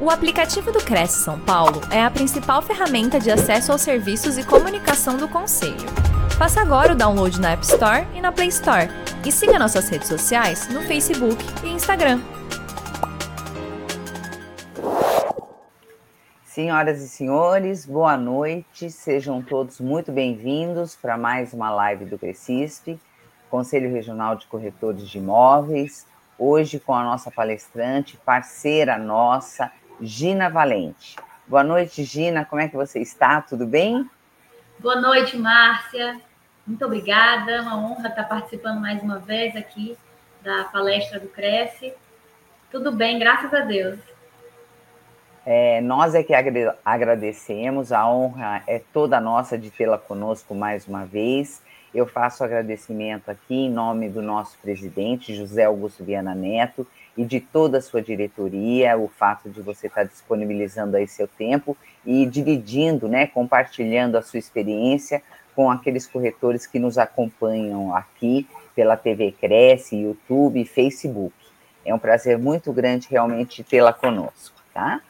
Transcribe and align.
O 0.00 0.10
aplicativo 0.10 0.70
do 0.70 0.78
Cresce 0.78 1.24
São 1.24 1.40
Paulo 1.40 1.80
é 1.90 2.00
a 2.00 2.08
principal 2.08 2.62
ferramenta 2.62 3.18
de 3.18 3.32
acesso 3.32 3.72
aos 3.72 3.80
serviços 3.80 4.38
e 4.38 4.46
comunicação 4.46 5.16
do 5.16 5.26
Conselho. 5.28 5.74
Faça 6.38 6.60
agora 6.60 6.92
o 6.92 6.96
download 6.96 7.40
na 7.40 7.50
App 7.50 7.64
Store 7.64 8.06
e 8.14 8.20
na 8.20 8.30
Play 8.30 8.46
Store. 8.46 8.88
E 9.26 9.32
siga 9.32 9.58
nossas 9.58 9.88
redes 9.88 10.06
sociais 10.06 10.68
no 10.68 10.82
Facebook 10.82 11.44
e 11.64 11.70
Instagram. 11.70 12.20
Senhoras 16.44 17.02
e 17.02 17.08
senhores, 17.08 17.84
boa 17.84 18.16
noite. 18.16 18.92
Sejam 18.92 19.42
todos 19.42 19.80
muito 19.80 20.12
bem-vindos 20.12 20.94
para 20.94 21.18
mais 21.18 21.52
uma 21.52 21.70
live 21.70 22.04
do 22.04 22.16
Crescisp, 22.16 22.96
Conselho 23.50 23.92
Regional 23.92 24.36
de 24.36 24.46
Corretores 24.46 25.08
de 25.08 25.18
Imóveis. 25.18 26.06
Hoje 26.38 26.78
com 26.78 26.94
a 26.94 27.02
nossa 27.02 27.32
palestrante, 27.32 28.16
parceira 28.24 28.96
nossa, 28.96 29.72
Gina 30.00 30.48
Valente. 30.48 31.16
Boa 31.46 31.64
noite, 31.64 32.04
Gina. 32.04 32.44
Como 32.44 32.60
é 32.60 32.68
que 32.68 32.76
você 32.76 33.00
está? 33.00 33.40
Tudo 33.40 33.66
bem? 33.66 34.08
Boa 34.78 35.00
noite, 35.00 35.36
Márcia. 35.36 36.20
Muito 36.66 36.84
obrigada. 36.84 37.50
É 37.50 37.60
uma 37.60 37.76
honra 37.76 38.08
estar 38.08 38.24
participando 38.24 38.80
mais 38.80 39.02
uma 39.02 39.18
vez 39.18 39.56
aqui 39.56 39.96
da 40.42 40.64
palestra 40.64 41.18
do 41.18 41.28
Cresce. 41.28 41.92
Tudo 42.70 42.92
bem, 42.92 43.18
graças 43.18 43.52
a 43.52 43.60
Deus. 43.60 43.98
É, 45.44 45.80
nós 45.80 46.14
é 46.14 46.22
que 46.22 46.34
agradecemos, 46.84 47.90
a 47.90 48.06
honra 48.06 48.62
é 48.66 48.82
toda 48.92 49.18
nossa 49.18 49.56
de 49.56 49.70
tê-la 49.70 49.96
conosco 49.96 50.54
mais 50.54 50.86
uma 50.86 51.06
vez. 51.06 51.62
Eu 51.94 52.06
faço 52.06 52.44
agradecimento 52.44 53.30
aqui 53.30 53.54
em 53.54 53.70
nome 53.70 54.10
do 54.10 54.20
nosso 54.20 54.58
presidente, 54.58 55.34
José 55.34 55.64
Augusto 55.64 56.04
Viana 56.04 56.34
Neto, 56.34 56.86
e 57.18 57.24
de 57.24 57.40
toda 57.40 57.78
a 57.78 57.82
sua 57.82 58.00
diretoria, 58.00 58.96
o 58.96 59.08
fato 59.08 59.50
de 59.50 59.60
você 59.60 59.88
estar 59.88 60.04
disponibilizando 60.04 60.96
aí 60.96 61.08
seu 61.08 61.26
tempo 61.26 61.76
e 62.06 62.24
dividindo, 62.24 63.08
né, 63.08 63.26
compartilhando 63.26 64.16
a 64.16 64.22
sua 64.22 64.38
experiência 64.38 65.20
com 65.52 65.68
aqueles 65.68 66.06
corretores 66.06 66.64
que 66.64 66.78
nos 66.78 66.96
acompanham 66.96 67.92
aqui 67.92 68.46
pela 68.72 68.96
TV 68.96 69.32
Cresce, 69.32 69.96
YouTube, 69.96 70.64
Facebook. 70.64 71.34
É 71.84 71.92
um 71.92 71.98
prazer 71.98 72.38
muito 72.38 72.72
grande 72.72 73.08
realmente 73.10 73.64
tê-la 73.64 73.92
conosco, 73.92 74.54
tá? 74.72 75.00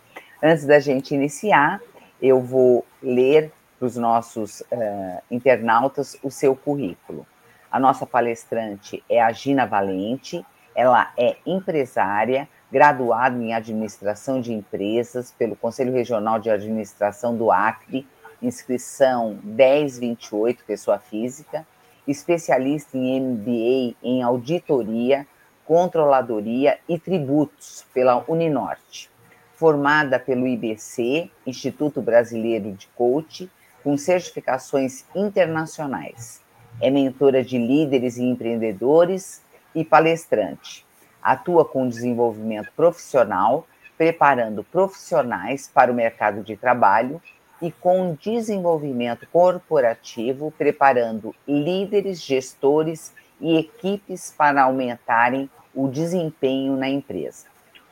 Antes 0.43 0.65
da 0.65 0.81
gente 0.81 1.15
iniciar, 1.15 1.79
eu 2.23 2.41
vou 2.41 2.87
ler 3.03 3.53
para 3.79 3.85
os 3.87 3.97
nossos 3.97 4.61
uh, 4.61 5.23
internautas 5.31 6.17
o 6.23 6.31
seu 6.31 6.57
currículo. 6.57 7.27
A 7.71 7.79
nossa 7.79 8.07
palestrante 8.07 9.05
é 9.11 9.21
a 9.21 9.31
Gina 9.31 9.67
Valente, 9.67 10.43
ela 10.79 11.11
é 11.17 11.35
empresária, 11.45 12.49
graduada 12.71 13.37
em 13.37 13.53
administração 13.53 14.41
de 14.41 14.53
empresas 14.53 15.33
pelo 15.33 15.57
Conselho 15.57 15.93
Regional 15.93 16.39
de 16.39 16.49
Administração 16.49 17.37
do 17.37 17.51
Acre, 17.51 18.07
inscrição 18.41 19.41
1028, 19.43 20.63
pessoa 20.65 21.01
física, 21.01 21.67
especialista 22.07 22.97
em 22.97 23.21
MBA 23.21 23.97
em 24.01 24.23
auditoria, 24.23 25.27
controladoria 25.65 26.79
e 26.89 26.97
tributos 26.97 27.85
pela 27.93 28.25
Uninorte. 28.29 29.11
Formada 29.57 30.17
pelo 30.17 30.47
IBC, 30.47 31.29
Instituto 31.45 32.01
Brasileiro 32.01 32.71
de 32.71 32.87
Coach, 32.95 33.51
com 33.83 33.97
certificações 33.97 35.05
internacionais. 35.13 36.41
É 36.81 36.89
mentora 36.89 37.43
de 37.43 37.59
líderes 37.59 38.17
e 38.17 38.23
empreendedores 38.23 39.43
e 39.75 39.85
palestrante. 39.85 40.85
Atua 41.23 41.65
com 41.65 41.89
desenvolvimento 41.89 42.71
profissional, 42.77 43.67
preparando 43.97 44.63
profissionais 44.65 45.71
para 45.73 45.91
o 45.91 45.95
mercado 45.95 46.43
de 46.43 46.57
trabalho 46.57 47.21
e 47.61 47.73
com 47.73 48.15
desenvolvimento 48.15 49.27
corporativo, 49.33 50.53
preparando 50.57 51.35
líderes, 51.47 52.23
gestores 52.23 53.13
e 53.41 53.57
equipes 53.57 54.33
para 54.37 54.63
aumentarem 54.63 55.51
o 55.75 55.89
desempenho 55.89 56.77
na 56.77 56.89
empresa. 56.89 57.47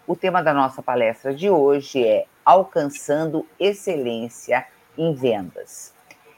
O 0.06 0.14
tema 0.14 0.42
da 0.42 0.54
nossa 0.54 0.82
palestra 0.82 1.34
de 1.34 1.50
hoje 1.50 2.06
é 2.06 2.26
Alcançando 2.44 3.44
Excelência 3.58 4.64
em 4.96 5.12
Vendas. 5.12 5.92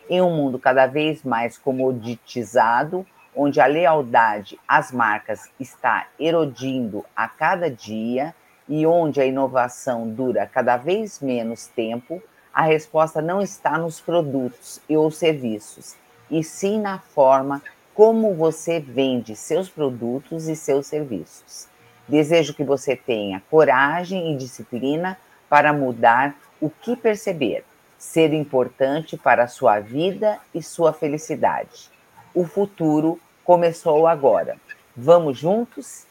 Em 0.09 0.23
um 0.23 0.35
mundo 0.35 0.59
cada 0.59 0.87
vez 0.87 1.23
mais 1.23 1.59
comoditizado, 1.59 3.07
onde 3.41 3.61
a 3.61 3.67
lealdade 3.67 4.59
às 4.67 4.91
marcas 4.91 5.49
está 5.61 6.09
erodindo 6.19 7.05
a 7.15 7.29
cada 7.29 7.71
dia 7.71 8.35
e 8.69 8.85
onde 8.85 9.21
a 9.21 9.25
inovação 9.25 10.09
dura 10.11 10.45
cada 10.45 10.77
vez 10.77 11.21
menos 11.21 11.69
tempo, 11.69 12.21
a 12.53 12.63
resposta 12.63 13.23
não 13.23 13.41
está 13.41 13.79
nos 13.79 14.01
produtos 14.01 14.81
e 14.89 14.97
ou 14.97 15.09
serviços, 15.13 15.95
e 16.29 16.43
sim 16.43 16.81
na 16.81 16.99
forma 16.99 17.63
como 17.95 18.35
você 18.35 18.81
vende 18.81 19.37
seus 19.37 19.69
produtos 19.69 20.49
e 20.49 20.57
seus 20.57 20.89
serviços. 20.89 21.69
Desejo 22.09 22.53
que 22.55 22.65
você 22.65 22.97
tenha 22.97 23.41
coragem 23.49 24.33
e 24.33 24.37
disciplina 24.37 25.17
para 25.49 25.73
mudar 25.73 26.35
o 26.61 26.69
que 26.69 26.97
perceber, 26.97 27.65
ser 27.97 28.33
importante 28.35 29.17
para 29.17 29.45
a 29.45 29.49
sua 29.49 29.79
vida 29.79 30.41
e 30.53 30.61
sua 30.61 30.93
felicidade. 30.93 31.89
O 32.35 32.45
futuro 32.45 33.21
começou 33.49 34.07
agora. 34.07 34.59
Vamos 34.95 35.39
juntos? 35.39 36.05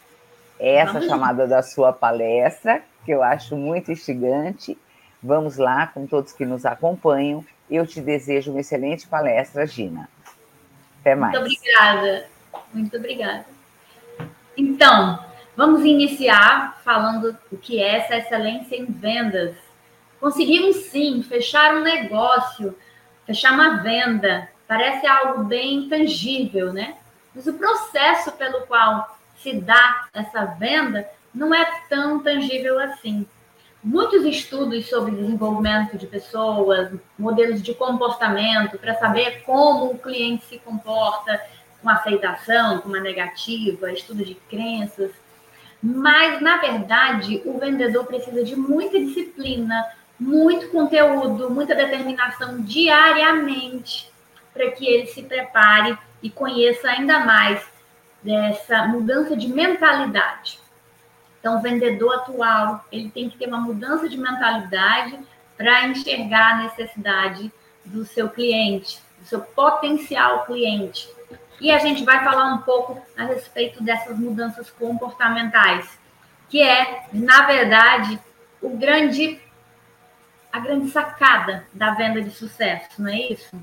É 0.60 0.78
essa 0.78 0.94
Vamos 0.94 1.08
chamada 1.08 1.46
da 1.46 1.62
sua 1.62 1.94
palestra, 1.94 2.82
que 3.06 3.12
eu 3.12 3.22
acho 3.22 3.56
muito 3.56 3.92
instigante. 3.92 4.76
Vamos 5.22 5.58
lá, 5.58 5.86
com 5.86 6.08
todos 6.08 6.34
que 6.34 6.44
nos 6.48 6.66
acompanham. 6.66 7.46
Eu 7.70 7.86
te 7.86 8.02
desejo 8.02 8.50
uma 8.50 8.62
excelente 8.62 9.06
palestra, 9.06 9.68
Gina. 9.68 10.10
Até 11.00 11.14
mais. 11.14 11.40
Muito 11.40 11.46
obrigada. 11.46 12.26
Muito 12.74 12.98
obrigada. 12.98 13.46
Então, 14.58 15.24
vamos 15.56 15.86
iniciar 15.86 16.82
falando 16.84 17.38
o 17.52 17.58
que 17.58 17.80
é 17.80 17.98
essa 17.98 18.18
excelência 18.18 18.78
em 18.78 18.86
vendas. 18.86 19.56
Conseguimos 20.20 20.76
sim 20.88 21.22
fechar 21.22 21.76
um 21.76 21.84
negócio, 21.84 22.76
fechar 23.28 23.54
uma 23.54 23.84
venda. 23.84 24.50
Parece 24.68 25.06
algo 25.06 25.44
bem 25.44 25.88
tangível, 25.88 26.74
né? 26.74 26.98
Mas 27.38 27.46
o 27.46 27.54
processo 27.54 28.32
pelo 28.32 28.62
qual 28.62 29.16
se 29.38 29.54
dá 29.54 30.08
essa 30.12 30.44
venda 30.46 31.08
não 31.32 31.54
é 31.54 31.84
tão 31.88 32.20
tangível 32.20 32.80
assim. 32.80 33.28
Muitos 33.84 34.26
estudos 34.26 34.90
sobre 34.90 35.12
desenvolvimento 35.12 36.00
de 36.00 36.08
pessoas, 36.08 36.92
modelos 37.18 37.62
de 37.62 37.76
comportamento, 37.76 38.80
para 38.80 38.96
saber 38.96 39.44
como 39.44 39.92
o 39.92 40.00
cliente 40.00 40.46
se 40.46 40.58
comporta 40.58 41.40
com 41.80 41.88
aceitação, 41.88 42.80
com 42.80 42.90
uma 42.90 43.00
negativa, 43.00 43.92
estudo 43.92 44.26
de 44.26 44.34
crenças. 44.50 45.12
Mas, 45.80 46.42
na 46.42 46.58
verdade, 46.58 47.44
o 47.46 47.60
vendedor 47.60 48.08
precisa 48.08 48.44
de 48.44 48.56
muita 48.56 49.00
disciplina, 49.00 49.86
muito 50.20 50.70
conteúdo, 50.70 51.52
muita 51.52 51.76
determinação 51.76 52.62
diariamente 52.62 54.12
para 54.52 54.72
que 54.72 54.88
ele 54.88 55.06
se 55.06 55.22
prepare 55.22 55.96
e 56.22 56.30
conheça 56.30 56.90
ainda 56.90 57.20
mais 57.20 57.66
dessa 58.24 58.88
mudança 58.88 59.36
de 59.36 59.48
mentalidade. 59.48 60.60
Então, 61.40 61.58
o 61.58 61.62
vendedor 61.62 62.16
atual, 62.16 62.86
ele 62.92 63.10
tem 63.10 63.30
que 63.30 63.38
ter 63.38 63.48
uma 63.48 63.60
mudança 63.60 64.10
de 64.10 64.18
mentalidade 64.18 65.20
para 65.56 65.88
enxergar 65.88 66.54
a 66.54 66.64
necessidade 66.64 67.52
do 67.86 68.06
seu 68.06 68.30
cliente, 68.30 69.00
do 69.20 69.26
seu 69.26 69.42
potencial 69.42 70.46
cliente. 70.46 71.10
E 71.60 71.72
a 71.72 71.80
gente 71.80 72.04
vai 72.04 72.24
falar 72.24 72.54
um 72.54 72.60
pouco 72.60 73.02
a 73.18 73.24
respeito 73.24 73.82
dessas 73.84 74.18
mudanças 74.18 74.70
comportamentais, 74.70 75.98
que 76.50 76.62
é, 76.62 77.06
na 77.12 77.44
verdade, 77.46 78.20
o 78.62 78.70
grande 78.70 79.42
a 80.52 80.60
grande 80.60 80.90
sacada 80.90 81.68
da 81.74 81.92
venda 81.92 82.22
de 82.22 82.32
sucesso, 82.32 83.02
não 83.02 83.12
é 83.12 83.18
isso? 83.18 83.56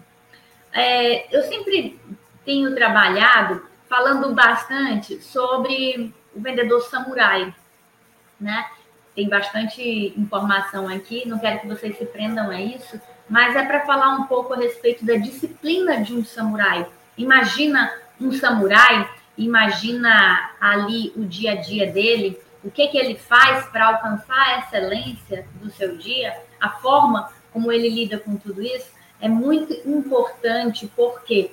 É, 0.73 1.37
eu 1.37 1.43
sempre 1.45 1.99
tenho 2.45 2.75
trabalhado 2.75 3.63
falando 3.89 4.35
bastante 4.35 5.21
sobre 5.23 6.13
o 6.35 6.41
vendedor 6.41 6.81
samurai, 6.83 7.55
né? 8.41 8.67
Tem 9.15 9.29
bastante 9.29 10.13
informação 10.17 10.89
aqui, 10.89 11.27
não 11.29 11.39
quero 11.39 11.61
que 11.61 11.69
vocês 11.69 11.97
se 11.97 12.05
prendam 12.05 12.51
a 12.51 12.61
isso, 12.61 13.01
mas 13.29 13.55
é 13.55 13.65
para 13.65 13.87
falar 13.87 14.11
um 14.17 14.25
pouco 14.25 14.53
a 14.53 14.57
respeito 14.57 15.05
da 15.05 15.15
disciplina 15.15 16.03
de 16.03 16.15
um 16.15 16.25
samurai. 16.25 16.87
Imagina 17.17 17.93
um 18.21 18.33
samurai, 18.33 19.09
imagina 19.39 20.51
ali 20.61 21.13
o 21.17 21.25
dia 21.25 21.53
a 21.53 21.57
dia 21.57 21.91
dele, 21.93 22.39
o 22.65 22.71
que, 22.71 22.89
que 22.89 22.99
ele 22.99 23.15
faz 23.15 23.67
para 23.67 23.87
alcançar 23.87 24.37
a 24.37 24.59
excelência 24.61 25.47
do 25.61 25.71
seu 25.71 25.97
dia, 25.97 26.37
a 26.61 26.71
forma 26.71 27.31
como 27.53 27.71
ele 27.71 27.89
lida 27.89 28.19
com 28.19 28.37
tudo 28.37 28.61
isso, 28.63 28.91
é 29.21 29.29
muito 29.29 29.73
importante, 29.89 30.91
porque 30.97 31.53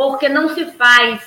porque 0.00 0.30
não 0.30 0.48
se 0.48 0.64
faz 0.64 1.22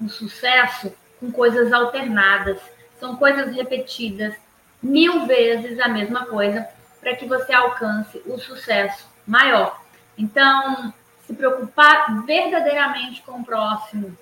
um 0.00 0.08
sucesso 0.08 0.92
com 1.20 1.30
coisas 1.30 1.72
alternadas, 1.72 2.58
são 2.98 3.14
coisas 3.14 3.54
repetidas. 3.54 4.34
mil 4.82 5.24
vezes 5.24 5.78
a 5.78 5.86
mesma 5.86 6.26
coisa 6.26 6.66
para 7.00 7.14
que 7.14 7.26
você 7.26 7.52
alcance 7.52 8.20
o 8.26 8.38
sucesso 8.38 9.08
maior. 9.24 9.80
Então, 10.18 10.92
se 11.24 11.32
preocupar 11.32 12.24
verdadeiramente 12.26 13.22
com 13.22 13.38
o 13.38 13.44
próximo, 13.44 14.18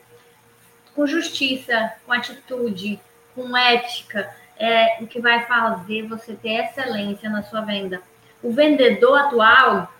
com 0.95 1.07
justiça, 1.07 1.95
com 2.05 2.13
atitude, 2.13 3.01
com 3.35 3.57
ética, 3.57 4.31
é 4.59 5.03
o 5.03 5.07
que 5.07 5.23
vai 5.23 5.47
fazer 5.47 6.07
você 6.07 6.35
ter 6.35 6.67
excelência 6.67 7.31
na 7.31 7.43
sua 7.43 7.63
venda. 7.63 8.03
O 8.43 8.53
vendedor 8.53 9.21
atual, 9.21 9.91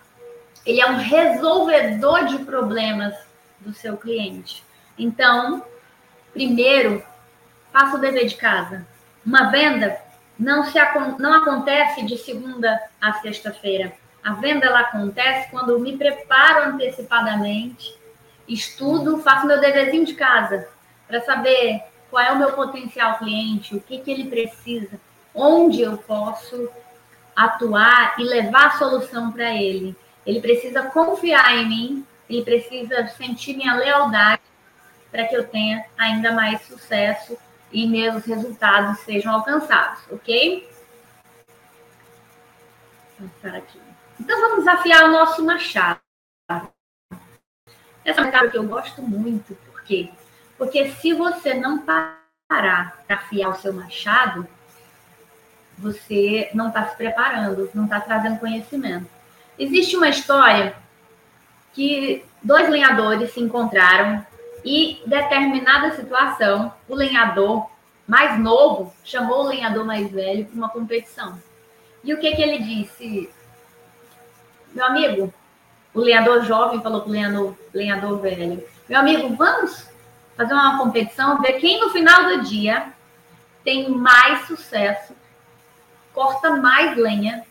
ele 0.63 0.79
é 0.79 0.85
um 0.85 0.97
resolvedor 0.97 2.25
de 2.25 2.37
problemas 2.45 3.24
do 3.65 3.73
seu 3.73 3.97
cliente. 3.97 4.63
Então, 4.97 5.65
primeiro, 6.33 7.03
faça 7.73 7.97
o 7.97 7.99
dever 7.99 8.27
de 8.27 8.35
casa. 8.35 8.85
Uma 9.25 9.49
venda 9.49 9.99
não, 10.37 10.63
se, 10.63 10.77
não 11.19 11.33
acontece 11.33 12.05
de 12.05 12.17
segunda 12.17 12.79
a 13.01 13.13
sexta-feira. 13.13 13.93
A 14.23 14.33
venda 14.33 14.65
ela 14.65 14.79
acontece 14.81 15.49
quando 15.51 15.71
eu 15.71 15.79
me 15.79 15.97
preparo 15.97 16.71
antecipadamente, 16.71 17.95
estudo, 18.47 19.21
faço 19.21 19.47
meu 19.47 19.59
deverzinho 19.59 20.05
de 20.05 20.13
casa 20.13 20.67
para 21.07 21.21
saber 21.21 21.81
qual 22.09 22.23
é 22.23 22.31
o 22.31 22.37
meu 22.37 22.53
potencial 22.53 23.17
cliente, 23.17 23.75
o 23.75 23.81
que, 23.81 23.99
que 23.99 24.11
ele 24.11 24.29
precisa, 24.29 24.99
onde 25.33 25.81
eu 25.81 25.97
posso 25.97 26.69
atuar 27.35 28.15
e 28.17 28.23
levar 28.23 28.67
a 28.67 28.77
solução 28.77 29.31
para 29.31 29.53
ele. 29.53 29.95
Ele 30.25 30.39
precisa 30.39 30.83
confiar 30.83 31.55
em 31.57 31.67
mim, 31.67 32.07
ele 32.29 32.43
precisa 32.43 33.07
sentir 33.07 33.55
minha 33.55 33.75
lealdade 33.75 34.41
para 35.11 35.25
que 35.25 35.35
eu 35.35 35.47
tenha 35.47 35.85
ainda 35.97 36.31
mais 36.31 36.61
sucesso 36.63 37.37
e 37.71 37.87
meus 37.87 38.25
resultados 38.25 38.99
sejam 38.99 39.33
alcançados, 39.33 40.01
ok? 40.11 40.69
Aqui. 43.43 43.81
Então 44.19 44.41
vamos 44.41 44.65
desafiar 44.65 45.05
o 45.05 45.11
nosso 45.11 45.43
machado. 45.43 45.99
Essa 48.03 48.21
é 48.21 48.23
uma 48.23 48.49
que 48.49 48.57
eu 48.57 48.67
gosto 48.67 49.01
muito, 49.01 49.55
por 49.55 49.81
quê? 49.83 50.09
Porque 50.57 50.91
se 50.91 51.13
você 51.13 51.53
não 51.53 51.79
parar 51.79 52.23
para 52.47 52.93
afiar 53.09 53.49
o 53.49 53.55
seu 53.55 53.73
machado, 53.73 54.47
você 55.77 56.49
não 56.53 56.69
está 56.69 56.87
se 56.87 56.95
preparando, 56.95 57.69
não 57.73 57.85
está 57.85 57.99
trazendo 57.99 58.39
conhecimento. 58.39 59.09
Existe 59.57 59.95
uma 59.95 60.09
história 60.09 60.75
que 61.75 62.23
dois 62.41 62.69
lenhadores 62.69 63.31
se 63.31 63.41
encontraram 63.41 64.25
e, 64.63 65.01
determinada 65.05 65.91
situação, 65.91 66.73
o 66.87 66.95
lenhador 66.95 67.69
mais 68.07 68.39
novo 68.39 68.93
chamou 69.03 69.43
o 69.43 69.47
lenhador 69.47 69.85
mais 69.85 70.09
velho 70.09 70.45
para 70.45 70.55
uma 70.55 70.69
competição. 70.69 71.37
E 72.03 72.13
o 72.13 72.19
que, 72.19 72.35
que 72.35 72.41
ele 72.41 72.59
disse? 72.59 73.29
Meu 74.73 74.85
amigo, 74.85 75.33
o 75.93 75.99
lenhador 75.99 76.43
jovem 76.43 76.81
falou 76.81 77.01
para 77.01 77.09
o 77.09 77.11
lenhador, 77.11 77.55
lenhador 77.73 78.19
velho: 78.19 78.63
Meu 78.87 78.99
amigo, 78.99 79.35
vamos 79.35 79.89
fazer 80.37 80.53
uma 80.53 80.77
competição, 80.77 81.41
ver 81.41 81.53
quem 81.53 81.79
no 81.79 81.89
final 81.89 82.23
do 82.25 82.43
dia 82.43 82.93
tem 83.63 83.89
mais 83.89 84.47
sucesso, 84.47 85.13
corta 86.13 86.51
mais 86.57 86.95
lenha. 86.95 87.43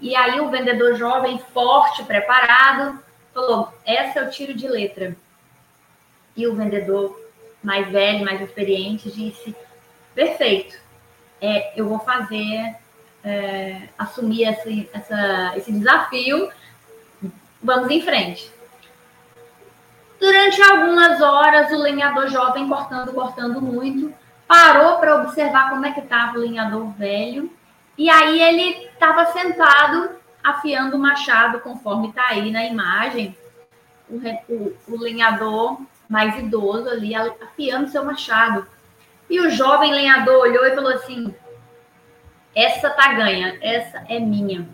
E 0.00 0.14
aí 0.14 0.40
o 0.40 0.50
vendedor 0.50 0.96
jovem, 0.96 1.38
forte, 1.52 2.04
preparado, 2.04 3.03
falou: 3.34 3.74
essa 3.84 4.20
é 4.20 4.24
o 4.26 4.30
tiro 4.30 4.54
de 4.54 4.68
letra. 4.68 5.16
E 6.36 6.46
o 6.46 6.54
vendedor 6.54 7.20
mais 7.62 7.88
velho, 7.88 8.24
mais 8.24 8.40
experiente, 8.40 9.10
disse: 9.10 9.54
perfeito, 10.14 10.78
é, 11.40 11.72
eu 11.78 11.88
vou 11.88 11.98
fazer, 11.98 12.76
é, 13.24 13.88
assumir 13.98 14.48
esse, 14.48 14.88
essa, 14.92 15.52
esse 15.56 15.72
desafio, 15.72 16.50
vamos 17.62 17.90
em 17.90 18.00
frente. 18.00 18.50
Durante 20.20 20.62
algumas 20.62 21.20
horas, 21.20 21.70
o 21.70 21.82
lenhador 21.82 22.28
jovem, 22.28 22.68
cortando, 22.68 23.12
cortando 23.12 23.60
muito, 23.60 24.14
parou 24.46 24.98
para 24.98 25.16
observar 25.16 25.70
como 25.70 25.84
é 25.84 25.92
que 25.92 26.00
estava 26.00 26.38
o 26.38 26.40
lenhador 26.40 26.86
velho. 26.92 27.50
E 27.96 28.08
aí 28.08 28.40
ele 28.40 28.86
estava 28.86 29.26
sentado, 29.32 30.13
afiando 30.44 30.96
o 30.96 31.00
machado, 31.00 31.60
conforme 31.60 32.08
está 32.08 32.26
aí 32.28 32.52
na 32.52 32.64
imagem. 32.66 33.36
O, 34.06 34.16
o, 34.52 34.76
o, 34.88 35.00
lenhador 35.00 35.80
mais 36.06 36.38
idoso 36.38 36.90
ali, 36.90 37.14
afiando 37.14 37.88
seu 37.88 38.04
machado. 38.04 38.66
E 39.30 39.40
o 39.40 39.50
jovem 39.50 39.90
lenhador 39.90 40.42
olhou 40.42 40.66
e 40.66 40.74
falou 40.74 40.92
assim: 40.92 41.34
Essa 42.54 42.90
tá 42.90 43.14
ganha, 43.14 43.58
essa 43.62 44.04
é 44.10 44.20
minha. 44.20 44.68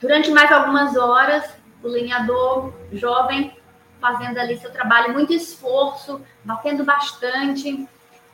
Durante 0.00 0.30
mais 0.30 0.52
algumas 0.52 0.96
horas, 0.96 1.52
o 1.82 1.88
lenhador 1.88 2.72
jovem 2.92 3.56
fazendo 4.00 4.38
ali 4.38 4.58
seu 4.58 4.70
trabalho, 4.70 5.12
muito 5.12 5.32
esforço, 5.32 6.20
batendo 6.44 6.84
bastante. 6.84 7.88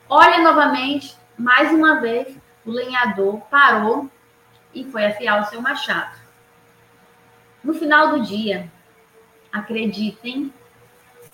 Olha 0.09 0.43
novamente, 0.43 1.17
mais 1.39 1.73
uma 1.73 2.01
vez, 2.01 2.37
o 2.67 2.71
lenhador 2.71 3.41
parou 3.43 4.11
e 4.75 4.85
foi 4.85 5.05
afiar 5.05 5.43
o 5.43 5.47
seu 5.47 5.61
machado. 5.61 6.19
No 7.63 7.75
final 7.75 8.11
do 8.13 8.23
dia, 8.23 8.71
acreditem, 9.53 10.53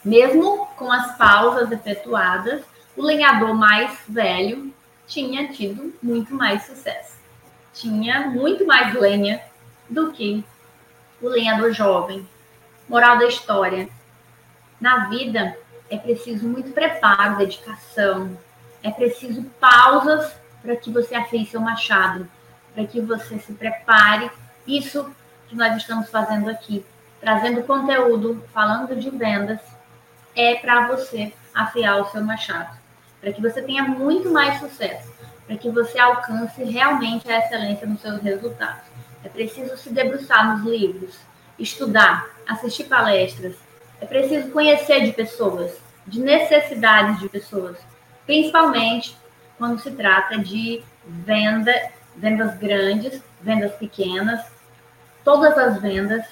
mesmo 0.05 0.67
com 0.77 0.91
as 0.91 1.17
pausas 1.17 1.71
efetuadas, 1.71 2.63
o 2.97 3.03
lenhador 3.03 3.55
mais 3.55 4.01
velho 4.09 4.73
tinha 5.07 5.49
tido 5.49 5.95
muito 6.03 6.35
mais 6.35 6.65
sucesso. 6.65 7.17
Tinha 7.73 8.29
muito 8.29 8.67
mais 8.67 8.95
lenha 8.95 9.43
do 9.89 10.13
que 10.13 10.45
o 11.21 11.29
lenhador 11.29 11.73
jovem. 11.73 12.27
Moral 12.89 13.19
da 13.19 13.27
história: 13.27 13.89
na 14.81 15.09
vida 15.09 15.57
é 15.91 15.97
preciso 15.97 16.49
muito 16.49 16.73
preparo, 16.73 17.37
dedicação, 17.37 18.37
é 18.83 18.91
preciso 18.91 19.45
pausas 19.61 20.33
para 20.63 20.77
que 20.77 20.91
você 20.91 21.15
afie 21.15 21.47
seu 21.47 21.61
machado, 21.61 22.29
para 22.77 22.87
que 22.87 23.01
você 23.01 23.39
se 23.39 23.55
prepare. 23.55 24.31
Isso 24.67 25.11
que 25.49 25.57
nós 25.57 25.75
estamos 25.79 26.11
fazendo 26.11 26.51
aqui, 26.51 26.85
trazendo 27.19 27.63
conteúdo, 27.63 28.45
falando 28.53 28.95
de 28.95 29.09
vendas, 29.09 29.59
é 30.37 30.57
para 30.57 30.87
você 30.87 31.33
afiar 31.55 32.03
o 32.03 32.11
seu 32.11 32.23
machado, 32.23 32.77
para 33.19 33.33
que 33.33 33.41
você 33.41 33.63
tenha 33.63 33.83
muito 33.85 34.31
mais 34.31 34.61
sucesso, 34.61 35.11
para 35.47 35.57
que 35.57 35.71
você 35.71 35.99
alcance 35.99 36.63
realmente 36.65 37.31
a 37.33 37.39
excelência 37.39 37.87
nos 37.87 38.03
seus 38.03 38.21
resultados. 38.21 38.83
É 39.25 39.29
preciso 39.31 39.75
se 39.79 39.89
debruçar 39.89 40.59
nos 40.59 40.71
livros, 40.71 41.19
estudar, 41.59 42.29
assistir 42.47 42.85
palestras, 42.85 43.57
é 44.01 44.05
preciso 44.05 44.51
conhecer 44.51 45.01
de 45.01 45.13
pessoas, 45.13 45.81
de 46.07 46.21
necessidades 46.21 47.19
de 47.21 47.29
pessoas, 47.31 47.79
principalmente 48.27 49.17
quando 49.57 49.81
se 49.81 49.91
trata 49.93 50.39
de 50.39 50.83
venda, 51.07 51.73
vendas 52.17 52.57
grandes, 52.59 53.23
vendas 53.41 53.73
pequenas. 53.75 54.41
Todas 55.25 55.57
as 55.59 55.81
vendas, 55.81 56.25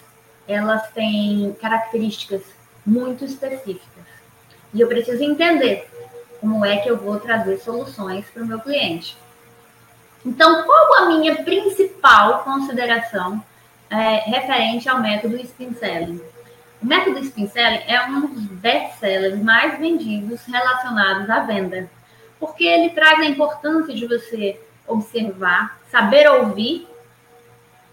elas 0.47 0.89
têm 0.93 1.57
características 1.61 2.43
muito 2.87 3.25
específicas. 3.25 4.05
E 4.73 4.81
eu 4.81 4.89
preciso 4.89 5.23
entender 5.23 5.89
como 6.41 6.65
é 6.65 6.79
que 6.79 6.91
eu 6.91 6.97
vou 6.97 7.19
trazer 7.19 7.59
soluções 7.59 8.27
para 8.27 8.43
o 8.43 8.47
meu 8.47 8.61
cliente. 8.61 9.17
Então, 10.25 10.65
qual 10.65 10.95
a 10.95 11.07
minha 11.07 11.43
principal 11.45 12.45
consideração 12.45 13.43
é, 13.91 14.31
referente 14.31 14.89
ao 14.89 15.01
método 15.01 15.37
Spin 15.37 15.75
Selling? 15.75 16.21
O 16.83 16.87
método 16.87 17.19
Spin 17.21 17.47
Selling 17.47 17.83
é 17.87 18.05
um 18.07 18.27
dos 18.27 18.45
best-sellers 18.45 19.43
mais 19.43 19.79
vendidos 19.79 20.45
relacionados 20.45 21.29
à 21.31 21.41
venda, 21.41 21.89
porque 22.41 22.65
ele 22.65 22.91
traz 22.91 23.21
a 23.21 23.25
importância 23.25 23.95
de 23.95 24.07
você 24.07 24.61
observar, 24.87 25.79
saber 25.91 26.29
ouvir 26.31 26.89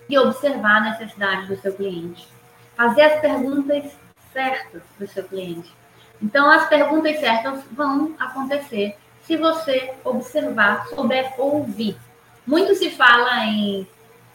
e 0.10 0.18
observar 0.18 0.78
a 0.78 0.92
necessidade 0.92 1.48
do 1.48 1.56
seu 1.62 1.74
cliente. 1.74 2.28
Fazer 2.76 3.04
as 3.04 3.22
perguntas 3.22 3.92
certas 4.34 4.82
para 4.98 5.06
o 5.06 5.08
seu 5.08 5.24
cliente. 5.24 5.74
Então, 6.22 6.50
as 6.50 6.68
perguntas 6.68 7.20
certas 7.20 7.64
vão 7.72 8.16
acontecer 8.20 8.96
se 9.26 9.38
você 9.38 9.94
observar, 10.04 10.88
souber 10.88 11.34
ouvir. 11.38 11.98
Muito 12.46 12.76
se 12.76 12.90
fala 12.92 13.46
em 13.46 13.88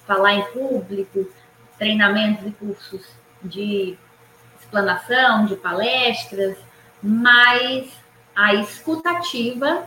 falar 0.07 0.35
em 0.35 0.45
público, 0.53 1.29
treinamentos 1.79 2.47
e 2.47 2.51
cursos 2.53 3.07
de 3.43 3.99
explanação, 4.61 5.47
de 5.47 5.57
palestras, 5.57 6.57
mas 7.03 7.93
a 8.35 8.55
escutativa 8.55 9.87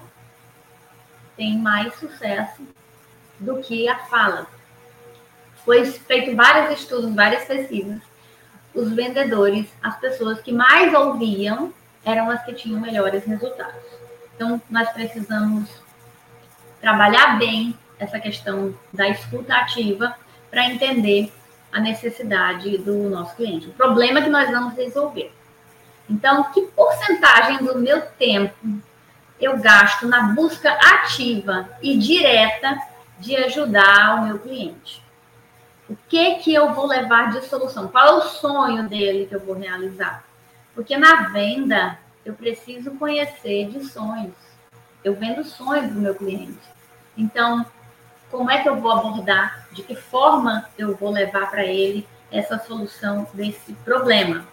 tem 1.39 1.58
mais 1.58 1.96
sucesso 1.96 2.62
do 3.39 3.62
que 3.62 3.88
a 3.88 3.98
fala. 3.98 4.46
Foi 5.63 5.86
feito 5.86 6.36
vários 6.36 6.77
estudos, 6.81 7.15
várias 7.15 7.46
pesquisas. 7.46 8.01
Os 8.75 8.91
vendedores, 8.91 9.65
as 9.81 9.98
pessoas 10.01 10.41
que 10.41 10.51
mais 10.51 10.93
ouviam, 10.93 11.74
eram 12.03 12.29
as 12.29 12.43
que 12.43 12.53
tinham 12.53 12.81
melhores 12.81 13.24
resultados. 13.24 13.81
Então, 14.36 14.62
nós 14.69 14.89
precisamos 14.89 15.69
trabalhar 16.81 17.39
bem 17.39 17.74
essa 17.98 18.19
questão 18.19 18.77
da 18.91 19.08
escuta 19.08 19.55
ativa 19.55 20.17
para 20.51 20.65
entender 20.65 21.31
a 21.72 21.79
necessidade 21.79 22.77
do 22.79 23.10
nosso 23.10 23.34
cliente, 23.38 23.69
o 23.69 23.74
problema 23.74 24.22
que 24.22 24.29
nós 24.29 24.50
vamos 24.50 24.75
resolver. 24.75 25.31
Então, 26.10 26.51
que 26.51 26.63
porcentagem 26.63 27.60
do 27.60 27.77
meu 27.77 28.01
tempo 28.01 28.81
eu 29.39 29.58
gasto 29.58 30.08
na 30.08 30.34
busca 30.34 30.72
ativa 30.72 31.69
e 31.81 31.98
direta 31.98 32.77
de 33.19 33.36
ajudar 33.36 34.15
o 34.15 34.25
meu 34.25 34.39
cliente? 34.39 35.01
O 35.89 35.96
que 36.08 36.36
que 36.36 36.53
eu 36.53 36.74
vou 36.74 36.86
levar 36.86 37.31
de 37.31 37.43
solução? 37.46 37.88
Qual 37.88 38.05
é 38.05 38.12
o 38.13 38.22
sonho 38.22 38.88
dele 38.88 39.25
que 39.25 39.36
eu 39.36 39.39
vou 39.39 39.55
realizar? 39.55 40.24
Porque 40.75 40.96
na 40.98 41.29
venda 41.29 41.98
eu 42.24 42.34
preciso 42.34 42.91
conhecer 42.91 43.69
de 43.69 43.84
sonhos. 43.86 44.36
Eu 45.03 45.15
vendo 45.15 45.43
sonhos 45.43 45.91
do 45.91 46.00
meu 46.00 46.13
cliente. 46.13 46.60
Então, 47.17 47.65
como 48.29 48.51
é 48.51 48.62
que 48.62 48.69
eu 48.69 48.75
vou 48.75 48.91
abordar? 48.91 49.67
De 49.72 49.81
que 49.81 49.96
forma 49.96 50.69
eu 50.77 50.96
vou 50.96 51.10
levar 51.10 51.50
para 51.50 51.65
ele 51.65 52.08
essa 52.31 52.60
solução 52.60 53.27
desse 53.34 53.74
problema? 53.74 54.46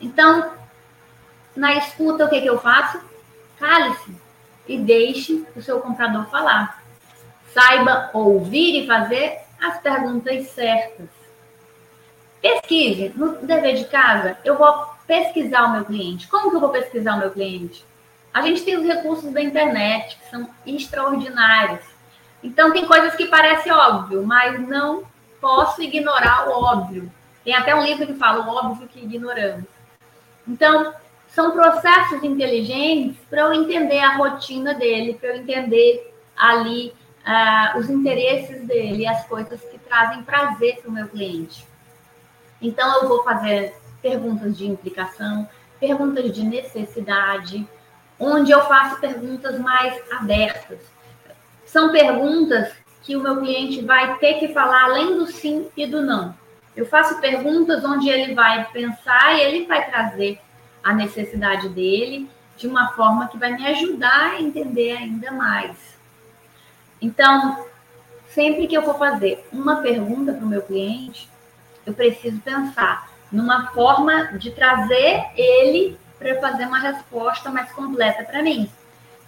Então, 0.00 0.52
na 1.56 1.76
escuta, 1.76 2.26
o 2.26 2.28
que, 2.28 2.40
que 2.40 2.48
eu 2.48 2.58
faço? 2.58 3.00
Cale-se 3.62 4.12
e 4.66 4.76
deixe 4.76 5.46
o 5.54 5.62
seu 5.62 5.80
comprador 5.80 6.26
falar. 6.26 6.82
Saiba 7.54 8.10
ouvir 8.12 8.82
e 8.82 8.86
fazer 8.88 9.38
as 9.62 9.80
perguntas 9.80 10.48
certas. 10.48 11.08
Pesquise. 12.40 13.12
No 13.14 13.36
dever 13.36 13.76
de 13.76 13.84
casa, 13.84 14.36
eu 14.44 14.58
vou 14.58 14.84
pesquisar 15.06 15.66
o 15.66 15.72
meu 15.74 15.84
cliente. 15.84 16.26
Como 16.26 16.50
que 16.50 16.56
eu 16.56 16.60
vou 16.60 16.70
pesquisar 16.70 17.14
o 17.14 17.18
meu 17.20 17.30
cliente? 17.30 17.86
A 18.34 18.42
gente 18.42 18.64
tem 18.64 18.76
os 18.76 18.84
recursos 18.84 19.32
da 19.32 19.40
internet, 19.40 20.18
que 20.18 20.28
são 20.28 20.50
extraordinários. 20.66 21.84
Então, 22.42 22.72
tem 22.72 22.84
coisas 22.84 23.14
que 23.14 23.26
parecem 23.26 23.70
óbvio, 23.70 24.26
mas 24.26 24.58
não 24.58 25.04
posso 25.40 25.80
ignorar 25.80 26.48
o 26.48 26.64
óbvio. 26.64 27.12
Tem 27.44 27.54
até 27.54 27.76
um 27.76 27.84
livro 27.84 28.08
que 28.08 28.14
fala 28.14 28.44
o 28.44 28.48
óbvio 28.48 28.88
que 28.88 28.98
ignoramos. 28.98 29.66
Então, 30.48 30.92
são 31.34 31.52
processos 31.52 32.22
inteligentes 32.22 33.16
para 33.28 33.42
eu 33.42 33.52
entender 33.54 33.98
a 33.98 34.16
rotina 34.16 34.74
dele, 34.74 35.14
para 35.14 35.30
eu 35.30 35.36
entender 35.36 36.14
ali 36.36 36.92
uh, 37.26 37.78
os 37.78 37.88
interesses 37.88 38.66
dele, 38.66 39.06
as 39.06 39.26
coisas 39.26 39.60
que 39.62 39.78
trazem 39.78 40.22
prazer 40.22 40.80
para 40.80 40.90
o 40.90 40.92
meu 40.92 41.08
cliente. 41.08 41.66
Então, 42.60 43.02
eu 43.02 43.08
vou 43.08 43.24
fazer 43.24 43.74
perguntas 44.02 44.56
de 44.56 44.66
implicação, 44.66 45.48
perguntas 45.80 46.30
de 46.32 46.44
necessidade, 46.44 47.66
onde 48.20 48.52
eu 48.52 48.60
faço 48.66 49.00
perguntas 49.00 49.58
mais 49.58 50.00
abertas. 50.12 50.80
São 51.64 51.90
perguntas 51.90 52.72
que 53.02 53.16
o 53.16 53.20
meu 53.20 53.40
cliente 53.40 53.82
vai 53.82 54.18
ter 54.18 54.34
que 54.34 54.48
falar 54.48 54.84
além 54.84 55.16
do 55.16 55.26
sim 55.26 55.66
e 55.76 55.86
do 55.86 56.02
não. 56.02 56.34
Eu 56.76 56.86
faço 56.86 57.20
perguntas 57.20 57.84
onde 57.84 58.08
ele 58.08 58.34
vai 58.34 58.64
pensar 58.70 59.34
e 59.34 59.40
ele 59.40 59.66
vai 59.66 59.90
trazer 59.90 60.38
a 60.82 60.92
necessidade 60.92 61.68
dele 61.68 62.28
de 62.56 62.66
uma 62.66 62.92
forma 62.92 63.28
que 63.28 63.38
vai 63.38 63.52
me 63.52 63.66
ajudar 63.66 64.32
a 64.32 64.40
entender 64.40 64.96
ainda 64.96 65.30
mais. 65.30 65.76
Então, 67.00 67.64
sempre 68.28 68.66
que 68.66 68.76
eu 68.76 68.82
for 68.82 68.98
fazer 68.98 69.46
uma 69.52 69.82
pergunta 69.82 70.32
para 70.32 70.44
o 70.44 70.48
meu 70.48 70.62
cliente, 70.62 71.28
eu 71.84 71.92
preciso 71.92 72.40
pensar 72.40 73.10
numa 73.30 73.68
forma 73.68 74.38
de 74.38 74.50
trazer 74.50 75.24
ele 75.34 75.98
para 76.18 76.40
fazer 76.40 76.66
uma 76.66 76.78
resposta 76.78 77.50
mais 77.50 77.72
completa 77.72 78.22
para 78.22 78.42
mim. 78.42 78.70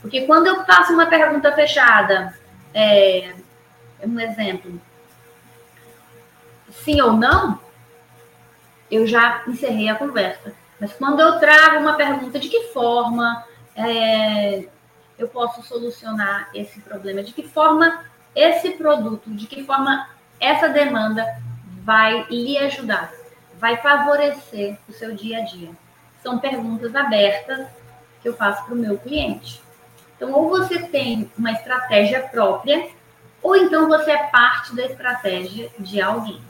Porque 0.01 0.27
quando 0.27 0.47
eu 0.47 0.65
faço 0.65 0.93
uma 0.93 1.07
pergunta 1.07 1.51
fechada, 1.53 2.39
é, 2.73 3.35
um 4.03 4.21
exemplo, 4.21 4.81
sim 6.71 7.01
ou 7.01 7.15
não, 7.15 7.59
eu 8.91 9.07
já 9.07 9.43
encerrei 9.49 9.89
a 9.89 9.95
conversa. 9.95 10.55
Mas 10.81 10.93
quando 10.93 11.21
eu 11.21 11.38
trago 11.38 11.78
uma 11.78 11.95
pergunta 11.95 12.38
de 12.38 12.49
que 12.49 12.69
forma, 12.69 13.45
é, 13.76 14.66
eu 15.19 15.28
posso 15.28 15.62
solucionar 15.62 16.50
esse 16.54 16.81
problema? 16.81 17.23
De 17.23 17.33
que 17.33 17.47
forma 17.47 18.04
esse 18.35 18.71
produto, 18.71 19.31
de 19.31 19.47
que 19.47 19.64
forma 19.64 20.09
essa 20.40 20.69
demanda 20.69 21.25
vai 21.83 22.26
lhe 22.28 22.59
ajudar, 22.59 23.12
vai 23.59 23.76
favorecer 23.76 24.76
o 24.88 24.93
seu 24.93 25.14
dia 25.14 25.38
a 25.38 25.45
dia? 25.45 25.71
São 26.23 26.38
perguntas 26.38 26.95
abertas 26.95 27.69
que 28.21 28.28
eu 28.28 28.35
faço 28.35 28.64
para 28.64 28.75
o 28.75 28.78
meu 28.78 28.99
cliente. 28.99 29.62
Então, 30.16 30.33
ou 30.33 30.49
você 30.49 30.81
tem 30.81 31.31
uma 31.37 31.52
estratégia 31.52 32.21
própria, 32.23 32.88
ou 33.43 33.54
então 33.57 33.88
você 33.88 34.12
é 34.12 34.25
parte 34.28 34.75
da 34.75 34.87
estratégia 34.87 35.71
de 35.78 36.00
alguém. 36.00 36.40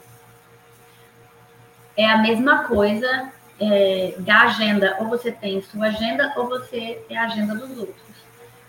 É 1.97 2.09
a 2.09 2.17
mesma 2.17 2.63
coisa 2.63 3.31
é, 3.59 4.15
da 4.19 4.41
agenda, 4.41 4.97
ou 4.99 5.07
você 5.07 5.31
tem 5.31 5.61
sua 5.61 5.87
agenda, 5.87 6.33
ou 6.35 6.47
você 6.47 7.01
é 7.09 7.17
a 7.17 7.23
agenda 7.23 7.55
dos 7.55 7.77
outros. 7.77 8.05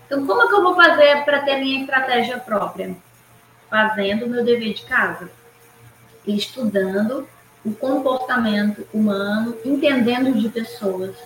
Então, 0.06 0.26
como 0.26 0.42
é 0.42 0.48
que 0.48 0.54
eu 0.54 0.62
vou 0.62 0.74
fazer 0.74 1.24
para 1.24 1.40
ter 1.40 1.56
minha 1.56 1.80
estratégia 1.80 2.38
própria? 2.38 2.96
Fazendo 3.68 4.26
o 4.26 4.28
meu 4.28 4.44
dever 4.44 4.74
de 4.74 4.84
casa, 4.84 5.28
estudando 6.24 7.28
o 7.64 7.74
comportamento 7.74 8.86
humano, 8.94 9.56
entendendo 9.64 10.32
de 10.32 10.48
pessoas. 10.48 11.16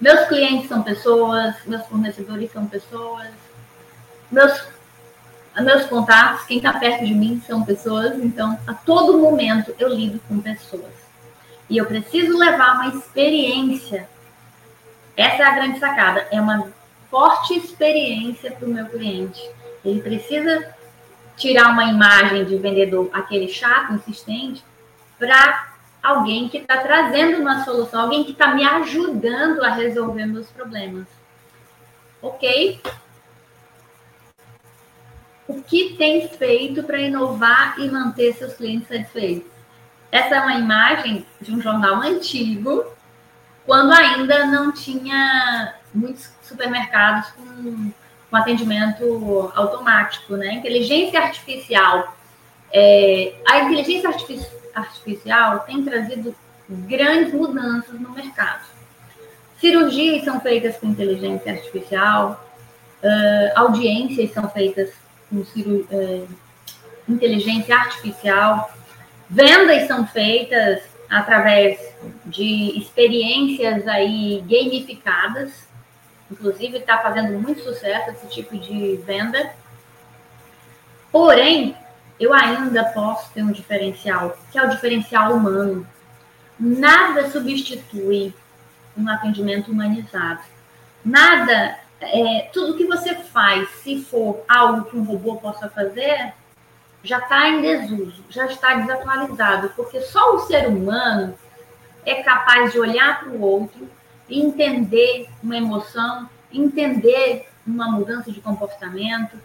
Meus 0.00 0.28
clientes 0.28 0.68
são 0.68 0.82
pessoas, 0.82 1.56
meus 1.66 1.84
fornecedores 1.86 2.52
são 2.52 2.64
pessoas, 2.66 3.28
meus, 4.30 4.64
meus 5.56 5.84
contatos, 5.86 6.46
quem 6.46 6.58
está 6.58 6.72
perto 6.74 7.04
de 7.04 7.12
mim 7.12 7.42
são 7.44 7.64
pessoas, 7.64 8.16
então 8.22 8.56
a 8.66 8.72
todo 8.72 9.18
momento 9.18 9.74
eu 9.78 9.88
lido 9.88 10.20
com 10.28 10.40
pessoas. 10.40 10.99
E 11.70 11.78
eu 11.78 11.86
preciso 11.86 12.36
levar 12.36 12.74
uma 12.74 12.88
experiência. 12.88 14.08
Essa 15.16 15.44
é 15.44 15.46
a 15.46 15.54
grande 15.54 15.78
sacada, 15.78 16.26
é 16.32 16.40
uma 16.40 16.72
forte 17.08 17.56
experiência 17.56 18.50
para 18.50 18.66
o 18.66 18.70
meu 18.70 18.86
cliente. 18.86 19.40
Ele 19.84 20.02
precisa 20.02 20.74
tirar 21.36 21.70
uma 21.70 21.84
imagem 21.84 22.44
de 22.44 22.56
vendedor, 22.56 23.08
aquele 23.12 23.48
chato, 23.48 23.94
insistente, 23.94 24.64
para 25.16 25.74
alguém 26.02 26.48
que 26.48 26.58
está 26.58 26.78
trazendo 26.78 27.40
uma 27.40 27.64
solução, 27.64 28.00
alguém 28.00 28.24
que 28.24 28.32
está 28.32 28.52
me 28.52 28.64
ajudando 28.64 29.62
a 29.62 29.70
resolver 29.70 30.26
meus 30.26 30.50
problemas. 30.50 31.06
Ok? 32.20 32.80
O 35.46 35.62
que 35.62 35.94
tem 35.96 36.28
feito 36.28 36.82
para 36.82 37.00
inovar 37.00 37.78
e 37.78 37.88
manter 37.88 38.34
seus 38.34 38.54
clientes 38.54 38.88
satisfeitos? 38.88 39.59
Essa 40.10 40.36
é 40.36 40.40
uma 40.40 40.54
imagem 40.54 41.26
de 41.40 41.52
um 41.52 41.60
jornal 41.60 41.96
antigo, 42.02 42.84
quando 43.64 43.92
ainda 43.92 44.46
não 44.46 44.72
tinha 44.72 45.74
muitos 45.94 46.30
supermercados 46.42 47.30
com, 47.30 47.92
com 48.28 48.36
atendimento 48.36 49.52
automático, 49.54 50.36
né? 50.36 50.54
Inteligência 50.54 51.20
artificial. 51.20 52.16
É, 52.72 53.34
a 53.48 53.60
inteligência 53.60 54.08
artificial, 54.08 54.60
artificial 54.74 55.60
tem 55.60 55.82
trazido 55.84 56.34
grandes 56.68 57.32
mudanças 57.32 57.98
no 58.00 58.10
mercado. 58.10 58.64
Cirurgias 59.60 60.24
são 60.24 60.40
feitas 60.40 60.76
com 60.78 60.86
inteligência 60.86 61.52
artificial, 61.52 62.48
uh, 63.02 63.58
audiências 63.60 64.32
são 64.32 64.48
feitas 64.48 64.90
com 65.28 65.36
uh, 65.36 66.28
inteligência 67.08 67.76
artificial, 67.76 68.70
vendas 69.30 69.86
são 69.86 70.06
feitas 70.06 70.82
através 71.08 71.78
de 72.26 72.78
experiências 72.78 73.86
aí 73.86 74.42
gamificadas, 74.42 75.68
inclusive 76.30 76.78
está 76.78 76.98
fazendo 76.98 77.38
muito 77.38 77.62
sucesso 77.62 78.10
esse 78.10 78.26
tipo 78.28 78.58
de 78.58 78.96
venda. 79.06 79.52
Porém, 81.10 81.76
eu 82.18 82.34
ainda 82.34 82.84
posso 82.84 83.32
ter 83.32 83.42
um 83.42 83.50
diferencial, 83.50 84.36
que 84.52 84.58
é 84.58 84.62
o 84.62 84.70
diferencial 84.70 85.32
humano. 85.32 85.86
Nada 86.58 87.30
substitui 87.30 88.34
um 88.96 89.08
atendimento 89.08 89.72
humanizado. 89.72 90.42
Nada, 91.04 91.78
é, 92.00 92.50
tudo 92.52 92.76
que 92.76 92.84
você 92.84 93.14
faz, 93.14 93.68
se 93.82 94.02
for 94.02 94.44
algo 94.48 94.84
que 94.84 94.96
um 94.96 95.02
robô 95.02 95.36
possa 95.36 95.68
fazer, 95.68 96.34
já 97.02 97.18
está 97.18 97.48
em 97.48 97.62
desuso, 97.62 98.24
já 98.28 98.46
está 98.46 98.74
desatualizado, 98.74 99.70
porque 99.70 100.00
só 100.00 100.34
o 100.34 100.40
ser 100.40 100.68
humano 100.68 101.34
é 102.04 102.22
capaz 102.22 102.72
de 102.72 102.78
olhar 102.78 103.20
para 103.20 103.30
o 103.30 103.40
outro 103.40 103.88
e 104.28 104.40
entender 104.40 105.28
uma 105.42 105.56
emoção, 105.56 106.28
entender 106.52 107.48
uma 107.66 107.90
mudança 107.90 108.30
de 108.30 108.40
comportamento, 108.40 109.36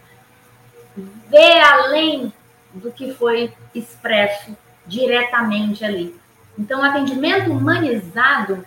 ver 1.30 1.60
além 1.60 2.34
do 2.74 2.92
que 2.92 3.14
foi 3.14 3.54
expresso 3.74 4.56
diretamente 4.86 5.84
ali. 5.84 6.16
Então, 6.58 6.82
o 6.82 6.84
atendimento 6.84 7.52
humanizado 7.52 8.66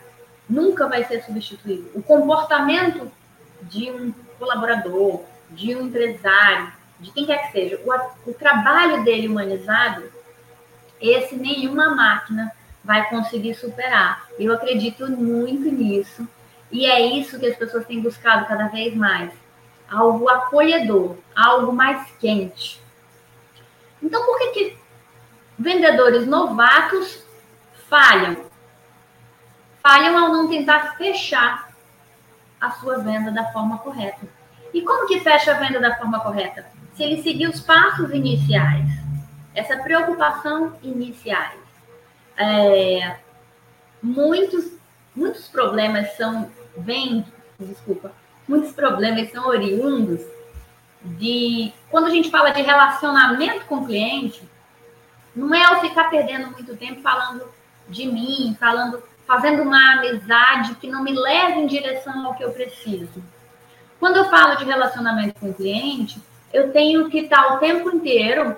nunca 0.49 0.89
vai 0.89 1.05
ser 1.05 1.23
substituído. 1.23 1.91
O 1.95 2.03
comportamento 2.03 3.11
de 3.63 3.91
um 3.91 4.13
colaborador, 4.39 5.23
de 5.51 5.75
um 5.75 5.87
empresário, 5.87 6.73
de 7.01 7.11
quem 7.13 7.27
quer 7.27 7.47
que 7.47 7.53
seja, 7.53 7.81
o, 7.85 8.31
o 8.31 8.35
trabalho 8.35 9.05
dele 9.05 9.29
humanizado, 9.29 10.11
esse 11.01 11.37
nenhuma 11.37 11.95
máquina 11.95 12.53
vai 12.83 13.09
conseguir 13.09 13.55
superar. 13.55 14.27
Eu 14.39 14.53
acredito 14.53 15.09
muito 15.11 15.71
nisso. 15.71 16.27
E 16.71 16.87
é 16.87 17.01
isso 17.01 17.39
que 17.39 17.47
as 17.47 17.57
pessoas 17.57 17.87
têm 17.87 18.01
buscado 18.01 18.47
cada 18.47 18.69
vez 18.69 18.95
mais. 18.95 19.33
Algo 19.91 20.29
acolhedor, 20.29 21.17
algo 21.35 21.73
mais 21.73 22.11
quente. 22.19 22.83
Então, 24.03 24.25
por 24.25 24.39
que, 24.39 24.51
que 24.51 24.79
vendedores 25.59 26.27
novatos 26.27 27.25
falham? 27.89 28.45
Falham 29.83 30.19
ao 30.19 30.33
não 30.33 30.49
tentar 30.49 30.97
fechar 30.97 31.69
a 32.61 32.71
sua 32.73 32.99
venda 32.99 33.31
da 33.31 33.53
forma 33.53 33.79
correta. 33.79 34.27
E 34.75 34.83
como 34.83 35.07
que 35.07 35.21
fecha 35.21 35.53
a 35.53 35.59
venda 35.59 35.81
da 35.81 35.97
forma 35.97 36.21
correta? 36.21 36.67
Se 36.99 37.05
ele 37.05 37.23
seguir 37.23 37.47
os 37.47 37.61
passos 37.61 38.11
iniciais, 38.11 38.91
essa 39.55 39.77
preocupação 39.77 40.77
iniciais. 40.83 41.61
É, 42.37 43.19
muitos, 44.03 44.73
muitos 45.15 45.47
problemas 45.47 46.17
são, 46.17 46.51
vêm, 46.77 47.25
desculpa, 47.57 48.11
muitos 48.49 48.73
problemas 48.73 49.31
são 49.31 49.47
oriundos 49.47 50.21
de, 51.05 51.73
quando 51.89 52.07
a 52.07 52.11
gente 52.11 52.33
fala 52.33 52.51
de 52.51 52.63
relacionamento 52.63 53.65
com 53.67 53.77
o 53.77 53.87
cliente, 53.87 54.43
não 55.37 55.55
é 55.55 55.73
eu 55.73 55.81
ficar 55.81 56.11
perdendo 56.11 56.51
muito 56.51 56.77
tempo 56.77 57.01
falando 57.01 57.49
de 57.89 58.07
mim, 58.07 58.57
falando, 58.59 59.01
fazendo 59.25 59.63
uma 59.63 59.99
amizade 59.99 60.75
que 60.75 60.89
não 60.89 61.05
me 61.05 61.13
leve 61.13 61.61
em 61.61 61.67
direção 61.69 62.27
ao 62.27 62.35
que 62.35 62.43
eu 62.43 62.51
preciso. 62.51 63.23
Quando 64.01 64.17
eu 64.17 64.29
falo 64.29 64.57
de 64.57 64.65
relacionamento 64.65 65.39
com 65.39 65.51
o 65.51 65.55
cliente, 65.55 66.21
eu 66.53 66.73
tenho 66.73 67.09
que 67.09 67.21
estar 67.21 67.55
o 67.55 67.59
tempo 67.59 67.91
inteiro 67.91 68.57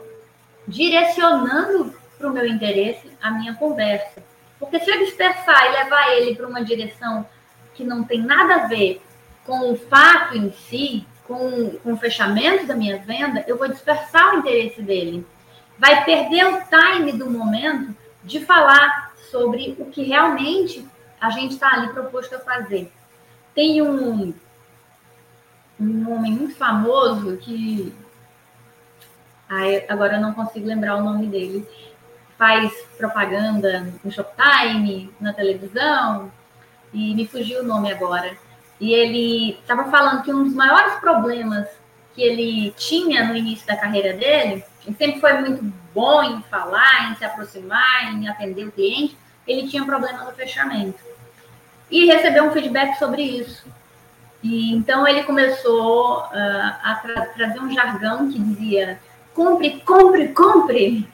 direcionando 0.67 1.95
para 2.19 2.29
o 2.29 2.33
meu 2.33 2.47
interesse 2.47 3.11
a 3.21 3.31
minha 3.31 3.55
conversa. 3.55 4.23
Porque 4.59 4.79
se 4.79 4.91
eu 4.91 4.99
dispersar 4.99 5.67
e 5.67 5.85
levar 5.85 6.13
ele 6.13 6.37
para 6.37 6.47
uma 6.47 6.63
direção 6.63 7.27
que 7.75 7.83
não 7.83 8.05
tem 8.05 8.21
nada 8.21 8.57
a 8.57 8.67
ver 8.67 9.03
com 9.45 9.73
o 9.73 9.77
fato 9.77 10.37
em 10.37 10.53
si, 10.53 11.07
com, 11.25 11.71
com 11.83 11.93
o 11.93 11.97
fechamento 11.97 12.67
da 12.67 12.77
minha 12.77 12.99
venda, 12.99 13.43
eu 13.47 13.57
vou 13.57 13.69
dispersar 13.69 14.35
o 14.35 14.39
interesse 14.39 14.83
dele. 14.83 15.27
Vai 15.79 16.05
perder 16.05 16.47
o 16.47 16.61
time 16.69 17.13
do 17.13 17.31
momento 17.31 17.97
de 18.23 18.45
falar 18.45 19.13
sobre 19.31 19.75
o 19.79 19.87
que 19.87 20.03
realmente 20.03 20.87
a 21.21 21.31
gente 21.31 21.55
está 21.55 21.73
ali 21.73 21.89
proposto 21.89 22.35
a 22.35 22.41
fazer. 22.41 22.93
Tem 23.55 23.81
um, 23.81 24.35
um 25.81 26.13
homem 26.13 26.33
muito 26.33 26.55
famoso 26.55 27.37
que. 27.39 27.95
Agora 29.89 30.17
eu 30.17 30.21
não 30.21 30.33
consigo 30.33 30.67
lembrar 30.67 30.97
o 30.97 31.03
nome 31.03 31.27
dele. 31.27 31.67
Faz 32.39 32.73
propaganda 32.97 33.93
no 34.05 34.11
Shoptime, 34.11 35.13
na 35.21 35.33
televisão, 35.33 36.31
e 36.93 37.15
me 37.15 37.27
fugiu 37.27 37.61
o 37.61 37.67
nome 37.67 37.91
agora. 37.91 38.37
E 38.81 38.93
ele 38.95 39.59
estava 39.61 39.91
falando 39.91 40.23
que 40.23 40.33
um 40.33 40.45
dos 40.45 40.55
maiores 40.55 40.95
problemas 41.01 41.69
que 42.15 42.23
ele 42.23 42.71
tinha 42.77 43.27
no 43.27 43.37
início 43.37 43.67
da 43.67 43.77
carreira 43.77 44.15
dele, 44.15 44.65
ele 44.87 44.97
sempre 44.97 45.21
foi 45.21 45.35
muito 45.35 45.63
bom 45.93 46.23
em 46.23 46.43
falar, 46.45 47.11
em 47.11 47.17
se 47.17 47.25
aproximar, 47.25 48.15
em 48.15 48.29
atender 48.29 48.67
o 48.67 48.73
cliente, 48.73 49.17
ele 49.47 49.69
tinha 49.69 49.85
problema 49.85 50.25
no 50.25 50.33
fechamento. 50.33 50.99
E 51.91 52.07
recebeu 52.07 52.45
um 52.45 52.53
feedback 52.53 52.99
sobre 52.99 53.23
isso. 53.23 53.67
E 54.43 54.73
então 54.73 55.07
ele 55.07 55.23
começou 55.25 56.21
uh, 56.21 56.31
a 56.33 56.99
tra 57.03 57.27
trazer 57.27 57.61
um 57.61 57.73
jargão 57.73 58.31
que 58.31 58.39
dizia: 58.39 59.01
compre, 59.35 59.81
compre, 59.81 60.29
compre. 60.29 61.09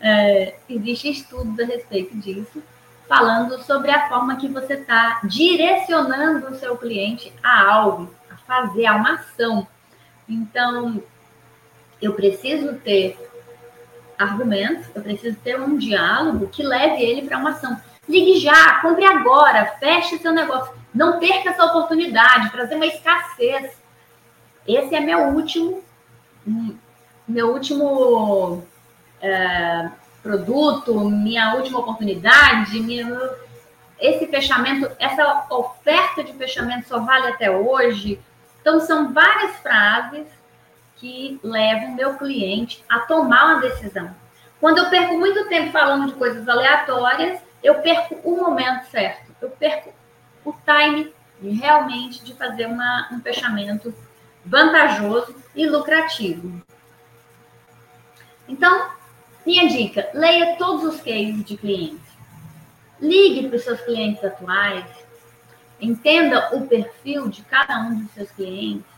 é, 0.00 0.54
existe 0.68 1.10
estudos 1.10 1.58
a 1.58 1.64
respeito 1.64 2.16
disso, 2.16 2.62
falando 3.08 3.62
sobre 3.64 3.90
a 3.90 4.08
forma 4.08 4.36
que 4.36 4.48
você 4.48 4.74
está 4.74 5.20
direcionando 5.24 6.46
o 6.46 6.54
seu 6.54 6.76
cliente 6.76 7.32
a 7.42 7.64
algo, 7.64 8.14
a 8.30 8.36
fazer, 8.36 8.86
a 8.86 8.94
uma 8.94 9.14
ação. 9.14 9.66
Então, 10.28 11.02
eu 12.00 12.14
preciso 12.14 12.74
ter 12.74 13.18
argumentos, 14.16 14.86
eu 14.94 15.02
preciso 15.02 15.36
ter 15.40 15.60
um 15.60 15.76
diálogo 15.76 16.46
que 16.48 16.62
leve 16.62 17.02
ele 17.02 17.26
para 17.26 17.38
uma 17.38 17.50
ação. 17.50 17.80
Ligue 18.08 18.38
já, 18.38 18.80
compre 18.80 19.04
agora, 19.04 19.76
feche 19.78 20.18
seu 20.18 20.32
negócio. 20.32 20.79
Não 20.94 21.18
perca 21.18 21.50
essa 21.50 21.64
oportunidade, 21.64 22.50
trazer 22.50 22.74
uma 22.74 22.86
escassez. 22.86 23.78
Esse 24.66 24.94
é 24.94 25.00
meu 25.00 25.28
último, 25.28 25.82
meu 27.26 27.52
último 27.52 28.64
é, 29.20 29.90
produto, 30.22 30.98
minha 31.08 31.54
última 31.54 31.78
oportunidade, 31.78 32.80
minha, 32.80 33.08
esse 33.98 34.26
fechamento, 34.26 34.90
essa 34.98 35.46
oferta 35.50 36.24
de 36.24 36.32
fechamento 36.32 36.88
só 36.88 37.00
vale 37.00 37.28
até 37.28 37.50
hoje. 37.50 38.20
Então, 38.60 38.80
são 38.80 39.12
várias 39.12 39.56
frases 39.56 40.26
que 40.96 41.40
levam 41.42 41.94
meu 41.94 42.14
cliente 42.14 42.84
a 42.88 43.00
tomar 43.00 43.46
uma 43.46 43.60
decisão. 43.60 44.14
Quando 44.60 44.78
eu 44.78 44.90
perco 44.90 45.18
muito 45.18 45.48
tempo 45.48 45.72
falando 45.72 46.08
de 46.08 46.12
coisas 46.14 46.46
aleatórias, 46.46 47.40
eu 47.62 47.76
perco 47.76 48.16
o 48.22 48.36
momento 48.36 48.84
certo. 48.90 49.34
Eu 49.40 49.50
perco 49.50 49.92
o 50.44 50.52
time 50.52 51.12
de 51.40 51.50
realmente 51.50 52.22
de 52.24 52.34
fazer 52.34 52.66
uma, 52.66 53.08
um 53.12 53.20
fechamento 53.20 53.94
vantajoso 54.44 55.34
e 55.54 55.66
lucrativo. 55.66 56.62
Então, 58.48 58.90
minha 59.44 59.68
dica, 59.68 60.10
leia 60.12 60.56
todos 60.56 60.84
os 60.84 61.00
cases 61.00 61.44
de 61.44 61.56
clientes. 61.56 62.10
Ligue 63.00 63.48
para 63.48 63.56
os 63.56 63.64
seus 63.64 63.80
clientes 63.80 64.22
atuais, 64.22 64.84
entenda 65.80 66.54
o 66.54 66.66
perfil 66.66 67.28
de 67.28 67.42
cada 67.42 67.78
um 67.80 68.02
dos 68.02 68.10
seus 68.12 68.30
clientes. 68.32 68.90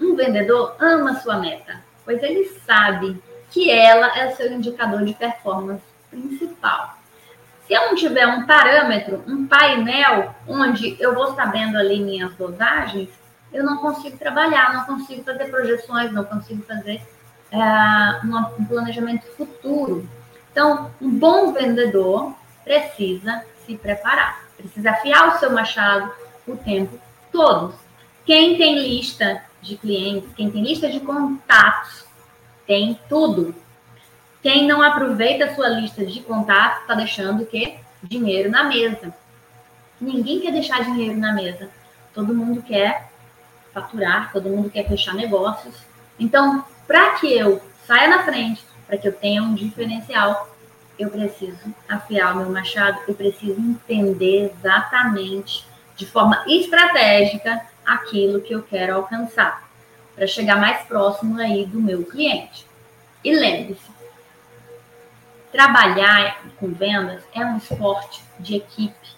Um 0.00 0.14
vendedor 0.14 0.76
ama 0.78 1.20
sua 1.20 1.38
meta, 1.38 1.82
pois 2.04 2.22
ele 2.22 2.44
sabe 2.64 3.20
que 3.50 3.70
ela 3.70 4.16
é 4.18 4.32
o 4.32 4.36
seu 4.36 4.52
indicador 4.52 5.04
de 5.04 5.14
performance 5.14 5.82
principal. 6.10 6.93
Eu 7.74 7.86
não 7.86 7.96
tiver 7.96 8.24
um 8.24 8.46
parâmetro, 8.46 9.24
um 9.26 9.48
painel, 9.48 10.32
onde 10.46 10.96
eu 11.00 11.12
vou 11.12 11.34
sabendo 11.34 11.76
ali 11.76 12.00
minhas 12.00 12.32
dosagens, 12.36 13.08
eu 13.52 13.64
não 13.64 13.78
consigo 13.78 14.16
trabalhar, 14.16 14.72
não 14.72 14.84
consigo 14.84 15.24
fazer 15.24 15.46
projeções, 15.46 16.12
não 16.12 16.22
consigo 16.22 16.62
fazer 16.62 17.02
é, 17.50 17.58
um 18.24 18.64
planejamento 18.64 19.26
futuro. 19.36 20.08
Então, 20.52 20.88
um 21.00 21.10
bom 21.10 21.52
vendedor 21.52 22.32
precisa 22.62 23.42
se 23.66 23.76
preparar, 23.76 24.44
precisa 24.56 24.92
afiar 24.92 25.34
o 25.34 25.38
seu 25.40 25.50
machado 25.50 26.12
o 26.46 26.56
tempo 26.56 26.96
todo. 27.32 27.74
Quem 28.24 28.56
tem 28.56 28.78
lista 28.78 29.42
de 29.60 29.76
clientes, 29.76 30.32
quem 30.36 30.48
tem 30.48 30.62
lista 30.62 30.88
de 30.88 31.00
contatos, 31.00 32.04
tem 32.68 33.00
tudo. 33.08 33.52
Quem 34.44 34.66
não 34.66 34.82
aproveita 34.82 35.46
a 35.46 35.54
sua 35.54 35.70
lista 35.70 36.04
de 36.04 36.20
contatos 36.20 36.82
está 36.82 36.92
deixando 36.92 37.44
o 37.44 37.46
quê? 37.46 37.76
Dinheiro 38.02 38.50
na 38.50 38.64
mesa. 38.64 39.10
Ninguém 39.98 40.38
quer 40.38 40.52
deixar 40.52 40.84
dinheiro 40.84 41.16
na 41.16 41.32
mesa. 41.32 41.70
Todo 42.12 42.34
mundo 42.34 42.60
quer 42.60 43.08
faturar, 43.72 44.30
todo 44.34 44.50
mundo 44.50 44.68
quer 44.68 44.86
fechar 44.86 45.14
negócios. 45.14 45.74
Então, 46.20 46.62
para 46.86 47.12
que 47.12 47.34
eu 47.34 47.58
saia 47.86 48.06
na 48.06 48.22
frente, 48.22 48.62
para 48.86 48.98
que 48.98 49.08
eu 49.08 49.14
tenha 49.14 49.42
um 49.42 49.54
diferencial, 49.54 50.54
eu 50.98 51.08
preciso 51.08 51.74
afiar 51.88 52.34
o 52.34 52.40
meu 52.40 52.50
machado, 52.50 52.98
eu 53.08 53.14
preciso 53.14 53.58
entender 53.58 54.52
exatamente, 54.54 55.66
de 55.96 56.04
forma 56.04 56.44
estratégica, 56.46 57.62
aquilo 57.82 58.42
que 58.42 58.54
eu 58.54 58.62
quero 58.62 58.96
alcançar, 58.96 59.66
para 60.14 60.26
chegar 60.26 60.60
mais 60.60 60.82
próximo 60.82 61.40
aí 61.40 61.64
do 61.64 61.80
meu 61.80 62.04
cliente. 62.04 62.66
E 63.24 63.34
lembre-se, 63.34 63.93
Trabalhar 65.54 66.42
com 66.58 66.72
vendas 66.72 67.22
é 67.32 67.46
um 67.46 67.58
esporte 67.58 68.24
de 68.40 68.56
equipe. 68.56 69.08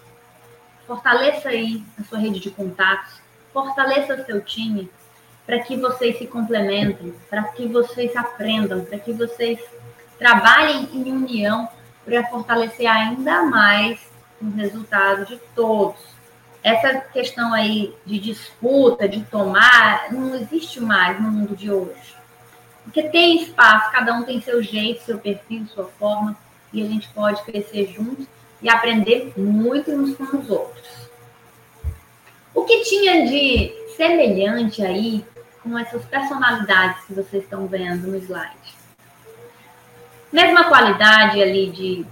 Fortaleça 0.86 1.48
aí 1.48 1.82
a 1.98 2.04
sua 2.04 2.18
rede 2.18 2.40
de 2.40 2.50
contatos, 2.50 3.22
fortaleça 3.54 4.22
seu 4.22 4.42
time 4.42 4.90
para 5.46 5.60
que 5.60 5.78
vocês 5.78 6.18
se 6.18 6.26
complementem, 6.26 7.14
para 7.30 7.44
que 7.44 7.66
vocês 7.66 8.14
aprendam, 8.14 8.84
para 8.84 8.98
que 8.98 9.14
vocês 9.14 9.58
trabalhem 10.18 10.86
em 10.92 11.10
união 11.10 11.70
para 12.04 12.26
fortalecer 12.26 12.86
ainda 12.86 13.44
mais 13.44 13.98
os 14.38 14.54
resultados 14.56 15.28
de 15.28 15.38
todos. 15.54 16.02
Essa 16.62 17.00
questão 17.00 17.54
aí 17.54 17.96
de 18.04 18.18
disputa, 18.18 19.08
de 19.08 19.24
tomar, 19.24 20.12
não 20.12 20.34
existe 20.34 20.82
mais 20.82 21.18
no 21.18 21.30
mundo 21.30 21.56
de 21.56 21.70
hoje. 21.70 22.15
Porque 22.96 23.10
tem 23.10 23.42
espaço, 23.42 23.92
cada 23.92 24.14
um 24.14 24.22
tem 24.22 24.40
seu 24.40 24.62
jeito, 24.62 25.04
seu 25.04 25.18
perfil, 25.18 25.66
sua 25.66 25.84
forma, 25.84 26.34
e 26.72 26.82
a 26.82 26.86
gente 26.86 27.06
pode 27.10 27.42
crescer 27.42 27.92
juntos 27.92 28.26
e 28.62 28.70
aprender 28.70 29.34
muito 29.36 29.90
uns 29.90 30.16
com 30.16 30.38
os 30.38 30.48
outros. 30.48 31.10
O 32.54 32.64
que 32.64 32.84
tinha 32.84 33.26
de 33.26 33.70
semelhante 33.98 34.82
aí 34.82 35.22
com 35.62 35.78
essas 35.78 36.06
personalidades 36.06 37.04
que 37.04 37.12
vocês 37.12 37.42
estão 37.42 37.66
vendo 37.66 38.06
no 38.06 38.16
slide. 38.16 38.74
Mesma 40.32 40.64
qualidade 40.64 41.42
ali 41.42 41.70
de 41.70 42.06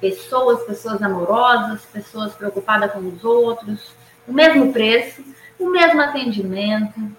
pessoas, 0.00 0.64
pessoas 0.64 1.00
amorosas, 1.02 1.84
pessoas 1.84 2.34
preocupadas 2.34 2.90
com 2.90 2.98
os 2.98 3.22
outros, 3.22 3.92
o 4.26 4.32
mesmo 4.32 4.72
preço, 4.72 5.22
o 5.56 5.70
mesmo 5.70 6.00
atendimento. 6.00 7.12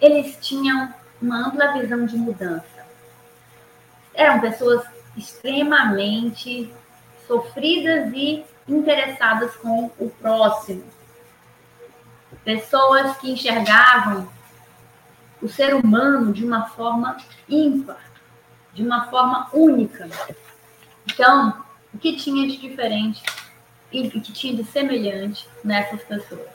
Eles 0.00 0.38
tinham 0.40 0.94
uma 1.20 1.48
ampla 1.48 1.72
visão 1.72 2.06
de 2.06 2.16
mudança. 2.16 2.86
Eram 4.14 4.40
pessoas 4.40 4.84
extremamente 5.16 6.72
sofridas 7.26 8.12
e 8.14 8.44
interessadas 8.66 9.54
com 9.56 9.90
o 9.98 10.10
próximo. 10.10 10.84
Pessoas 12.44 13.16
que 13.18 13.30
enxergavam 13.30 14.28
o 15.42 15.48
ser 15.48 15.74
humano 15.74 16.32
de 16.32 16.44
uma 16.44 16.66
forma 16.68 17.16
ímpar, 17.48 18.00
de 18.72 18.82
uma 18.82 19.06
forma 19.08 19.48
única. 19.52 20.08
Então, 21.06 21.64
o 21.92 21.98
que 21.98 22.16
tinha 22.16 22.46
de 22.46 22.56
diferente 22.56 23.22
e 23.90 24.06
o 24.06 24.10
que 24.10 24.20
tinha 24.20 24.54
de 24.54 24.64
semelhante 24.64 25.48
nessas 25.64 26.02
pessoas? 26.02 26.48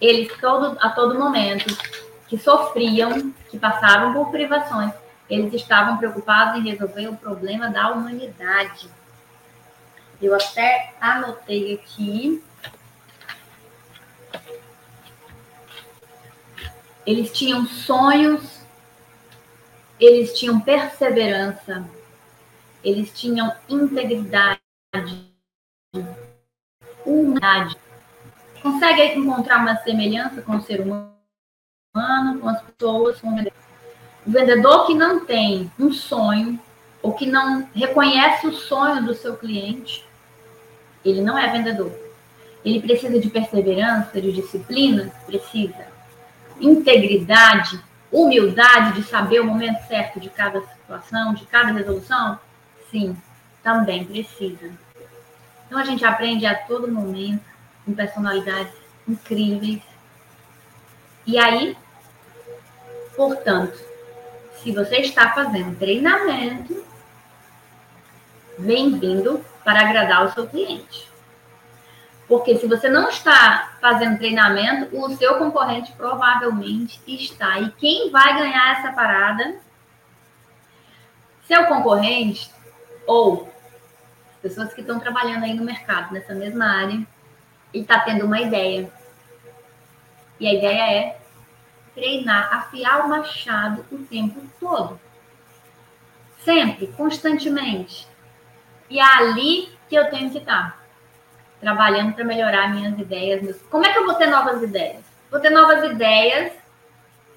Eles 0.00 0.32
todo, 0.40 0.76
a 0.80 0.90
todo 0.90 1.18
momento 1.18 1.76
que 2.32 2.38
sofriam, 2.38 3.30
que 3.50 3.58
passavam 3.58 4.14
por 4.14 4.30
privações, 4.30 4.90
eles 5.28 5.52
estavam 5.52 5.98
preocupados 5.98 6.58
em 6.58 6.70
resolver 6.70 7.08
o 7.08 7.16
problema 7.18 7.68
da 7.68 7.90
humanidade. 7.90 8.88
Eu 10.18 10.34
até 10.34 10.94
anotei 10.98 11.74
aqui. 11.74 12.42
Eles 17.04 17.30
tinham 17.32 17.66
sonhos, 17.66 18.62
eles 20.00 20.32
tinham 20.32 20.58
perseverança, 20.58 21.86
eles 22.82 23.12
tinham 23.12 23.54
integridade, 23.68 24.58
humanidade. 27.04 27.76
Consegue 28.62 29.18
encontrar 29.18 29.58
uma 29.58 29.76
semelhança 29.82 30.40
com 30.40 30.56
o 30.56 30.62
ser 30.62 30.80
humano, 30.80 31.12
com 31.94 32.48
as 32.48 32.62
pessoas, 32.62 33.20
com 33.20 33.28
o 33.28 33.52
o 34.24 34.30
vendedor 34.30 34.86
que 34.86 34.94
não 34.94 35.26
tem 35.26 35.70
um 35.78 35.92
sonho 35.92 36.58
ou 37.02 37.12
que 37.12 37.26
não 37.26 37.68
reconhece 37.74 38.46
o 38.46 38.52
sonho 38.52 39.04
do 39.04 39.14
seu 39.14 39.36
cliente, 39.36 40.06
ele 41.04 41.20
não 41.20 41.36
é 41.36 41.50
vendedor. 41.50 41.92
Ele 42.64 42.80
precisa 42.80 43.18
de 43.18 43.28
perseverança, 43.28 44.20
de 44.20 44.32
disciplina, 44.32 45.12
precisa. 45.26 45.86
Integridade, 46.60 47.82
humildade 48.12 49.00
de 49.00 49.06
saber 49.06 49.40
o 49.40 49.44
momento 49.44 49.84
certo 49.88 50.20
de 50.20 50.30
cada 50.30 50.62
situação, 50.62 51.34
de 51.34 51.44
cada 51.46 51.72
resolução, 51.72 52.38
sim, 52.90 53.16
também 53.62 54.04
precisa. 54.04 54.70
Então 55.66 55.78
a 55.78 55.84
gente 55.84 56.04
aprende 56.04 56.46
a 56.46 56.54
todo 56.54 56.90
momento 56.90 57.44
com 57.84 57.92
personalidades 57.92 58.72
incríveis. 59.06 59.82
E 61.26 61.38
aí, 61.38 61.76
portanto, 63.16 63.78
se 64.62 64.72
você 64.72 64.98
está 64.98 65.32
fazendo 65.32 65.76
treinamento, 65.76 66.84
bem-vindo 68.58 69.44
para 69.64 69.80
agradar 69.80 70.26
o 70.26 70.32
seu 70.32 70.46
cliente. 70.46 71.10
Porque 72.28 72.56
se 72.56 72.66
você 72.66 72.88
não 72.88 73.08
está 73.08 73.76
fazendo 73.80 74.18
treinamento, 74.18 74.96
o 74.96 75.14
seu 75.16 75.36
concorrente 75.36 75.92
provavelmente 75.92 77.00
está. 77.06 77.58
E 77.58 77.70
quem 77.72 78.10
vai 78.10 78.38
ganhar 78.38 78.78
essa 78.78 78.92
parada? 78.92 79.56
Seu 81.46 81.66
concorrente 81.66 82.50
ou 83.06 83.52
pessoas 84.40 84.72
que 84.72 84.80
estão 84.80 84.98
trabalhando 84.98 85.44
aí 85.44 85.54
no 85.54 85.64
mercado, 85.64 86.12
nessa 86.14 86.34
mesma 86.34 86.66
área, 86.66 87.06
e 87.74 87.80
está 87.80 88.00
tendo 88.00 88.24
uma 88.24 88.40
ideia. 88.40 88.90
E 90.38 90.46
a 90.46 90.54
ideia 90.54 90.92
é 90.92 91.21
treinar, 91.94 92.52
afiar 92.54 93.04
o 93.04 93.08
machado 93.08 93.84
o 93.90 93.98
tempo 93.98 94.40
todo. 94.58 95.00
Sempre, 96.44 96.88
constantemente. 96.88 98.08
E 98.90 98.98
é 98.98 99.04
ali 99.04 99.68
que 99.88 99.94
eu 99.94 100.10
tenho 100.10 100.30
que 100.30 100.38
estar. 100.38 100.80
Trabalhando 101.60 102.14
para 102.14 102.24
melhorar 102.24 102.68
minhas 102.74 102.98
ideias. 102.98 103.42
Meus... 103.42 103.62
Como 103.62 103.86
é 103.86 103.92
que 103.92 103.98
eu 103.98 104.06
vou 104.06 104.14
ter 104.14 104.26
novas 104.26 104.62
ideias? 104.62 105.04
Vou 105.30 105.40
ter 105.40 105.50
novas 105.50 105.84
ideias 105.90 106.52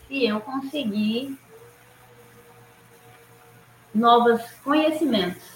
se 0.07 0.25
eu 0.25 0.39
conseguir 0.41 1.37
novos 3.93 4.41
conhecimentos. 4.63 5.55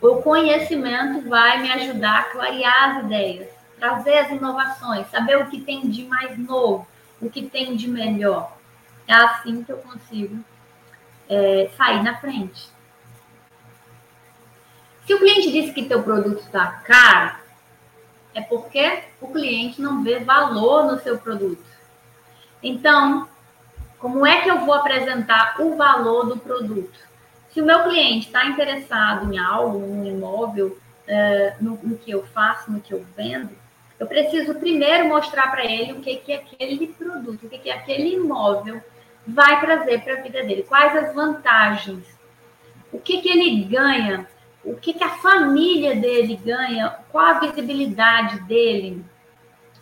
O 0.00 0.22
conhecimento 0.22 1.28
vai 1.28 1.58
me 1.62 1.70
ajudar 1.70 2.20
a 2.20 2.24
clarear 2.24 2.96
as 2.96 3.04
ideias, 3.04 3.48
trazer 3.78 4.18
as 4.18 4.30
inovações, 4.30 5.06
saber 5.10 5.38
o 5.38 5.46
que 5.46 5.60
tem 5.60 5.88
de 5.88 6.04
mais 6.04 6.36
novo, 6.38 6.86
o 7.22 7.30
que 7.30 7.48
tem 7.48 7.76
de 7.76 7.88
melhor. 7.88 8.58
É 9.06 9.14
assim 9.14 9.62
que 9.62 9.72
eu 9.72 9.78
consigo 9.78 10.44
é, 11.28 11.70
sair 11.76 12.02
na 12.02 12.18
frente. 12.18 12.68
Se 15.06 15.14
o 15.14 15.18
cliente 15.18 15.50
disse 15.50 15.72
que 15.72 15.84
teu 15.84 16.02
produto 16.02 16.40
está 16.40 16.66
caro, 16.66 17.36
é 18.34 18.40
porque 18.40 19.04
o 19.20 19.28
cliente 19.28 19.80
não 19.80 20.02
vê 20.02 20.20
valor 20.20 20.84
no 20.84 21.00
seu 21.00 21.18
produto. 21.18 21.64
Então, 22.62 23.28
como 23.98 24.26
é 24.26 24.40
que 24.40 24.50
eu 24.50 24.64
vou 24.64 24.74
apresentar 24.74 25.56
o 25.60 25.76
valor 25.76 26.26
do 26.26 26.36
produto? 26.36 26.98
Se 27.50 27.60
o 27.60 27.64
meu 27.64 27.82
cliente 27.84 28.26
está 28.26 28.46
interessado 28.46 29.32
em 29.32 29.38
algo, 29.38 29.78
no 29.78 30.06
imóvel, 30.06 30.78
uh, 31.06 31.62
no, 31.62 31.78
no, 31.82 31.98
que 31.98 32.10
eu 32.10 32.24
faço, 32.28 32.70
no 32.70 32.80
que 32.80 32.94
eu 32.94 33.04
vendo, 33.16 33.50
eu 34.02 34.06
preciso 34.08 34.56
primeiro 34.56 35.06
mostrar 35.08 35.52
para 35.52 35.64
ele 35.64 35.92
o 35.92 36.00
que, 36.00 36.16
que 36.16 36.32
aquele 36.32 36.88
produto, 36.88 37.46
o 37.46 37.48
que, 37.48 37.56
que 37.56 37.70
aquele 37.70 38.16
imóvel 38.16 38.82
vai 39.24 39.60
trazer 39.60 40.02
para 40.02 40.14
a 40.14 40.22
vida 40.22 40.42
dele, 40.42 40.64
quais 40.64 40.96
as 40.96 41.14
vantagens, 41.14 42.04
o 42.90 42.98
que, 42.98 43.22
que 43.22 43.28
ele 43.28 43.62
ganha, 43.62 44.26
o 44.64 44.74
que, 44.74 44.92
que 44.92 45.04
a 45.04 45.18
família 45.18 45.94
dele 45.94 46.34
ganha, 46.34 46.96
qual 47.12 47.26
a 47.26 47.38
visibilidade 47.38 48.40
dele. 48.40 49.04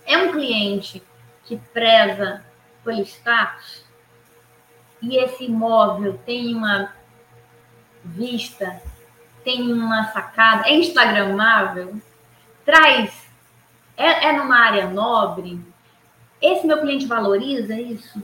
É 0.04 0.18
um 0.18 0.32
cliente 0.32 1.02
que 1.44 1.56
preza 1.72 2.44
pelo 2.84 3.00
status? 3.00 3.86
E 5.00 5.16
esse 5.16 5.44
imóvel 5.44 6.20
tem 6.26 6.54
uma 6.54 6.92
vista, 8.04 8.82
tem 9.42 9.72
uma 9.72 10.12
sacada, 10.12 10.68
é 10.68 10.74
instagramável, 10.74 11.94
traz 12.66 13.29
é, 14.00 14.28
é 14.28 14.32
numa 14.32 14.58
área 14.58 14.88
nobre? 14.88 15.60
Esse 16.40 16.66
meu 16.66 16.80
cliente 16.80 17.06
valoriza 17.06 17.78
isso? 17.78 18.22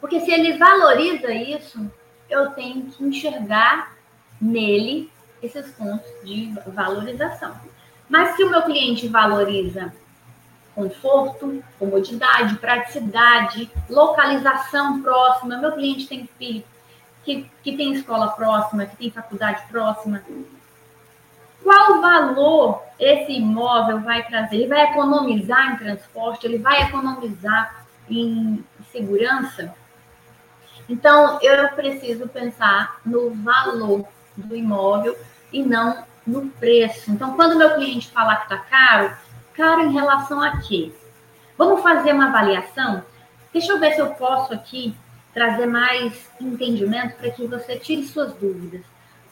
Porque 0.00 0.20
se 0.20 0.30
ele 0.32 0.58
valoriza 0.58 1.32
isso, 1.32 1.90
eu 2.28 2.50
tenho 2.50 2.86
que 2.86 3.04
enxergar 3.04 3.94
nele 4.40 5.10
esses 5.42 5.70
pontos 5.72 6.10
de 6.24 6.52
valorização. 6.66 7.54
Mas 8.08 8.36
se 8.36 8.42
o 8.42 8.50
meu 8.50 8.62
cliente 8.62 9.06
valoriza 9.08 9.92
conforto, 10.74 11.62
comodidade, 11.78 12.56
praticidade, 12.56 13.70
localização 13.88 15.00
próxima, 15.00 15.56
meu 15.56 15.72
cliente 15.72 16.06
tem 16.06 16.28
filho 16.38 16.64
que, 17.24 17.50
que 17.62 17.76
tem 17.76 17.92
escola 17.92 18.28
próxima, 18.28 18.86
que 18.86 18.96
tem 18.96 19.10
faculdade 19.10 19.62
próxima, 19.68 20.22
qual 21.62 22.00
valor 22.00 22.85
esse 22.98 23.32
imóvel 23.32 24.00
vai 24.00 24.24
trazer? 24.24 24.56
Ele 24.56 24.68
vai 24.68 24.90
economizar 24.90 25.72
em 25.72 25.76
transporte? 25.76 26.46
Ele 26.46 26.58
vai 26.58 26.82
economizar 26.82 27.86
em 28.08 28.64
segurança? 28.90 29.74
Então, 30.88 31.38
eu 31.42 31.68
preciso 31.70 32.28
pensar 32.28 33.00
no 33.04 33.30
valor 33.30 34.06
do 34.36 34.54
imóvel 34.54 35.16
e 35.52 35.62
não 35.62 36.04
no 36.26 36.48
preço. 36.48 37.10
Então, 37.10 37.34
quando 37.36 37.56
meu 37.56 37.74
cliente 37.74 38.10
falar 38.10 38.36
que 38.36 38.54
está 38.54 38.58
caro, 38.58 39.16
caro 39.54 39.82
em 39.82 39.92
relação 39.92 40.40
a 40.40 40.58
quê? 40.58 40.92
Vamos 41.56 41.82
fazer 41.82 42.12
uma 42.12 42.28
avaliação? 42.28 43.02
Deixa 43.52 43.72
eu 43.72 43.80
ver 43.80 43.94
se 43.94 44.00
eu 44.00 44.10
posso 44.10 44.52
aqui 44.52 44.94
trazer 45.32 45.66
mais 45.66 46.28
entendimento 46.40 47.16
para 47.16 47.30
que 47.30 47.46
você 47.46 47.76
tire 47.76 48.04
suas 48.04 48.32
dúvidas. 48.34 48.82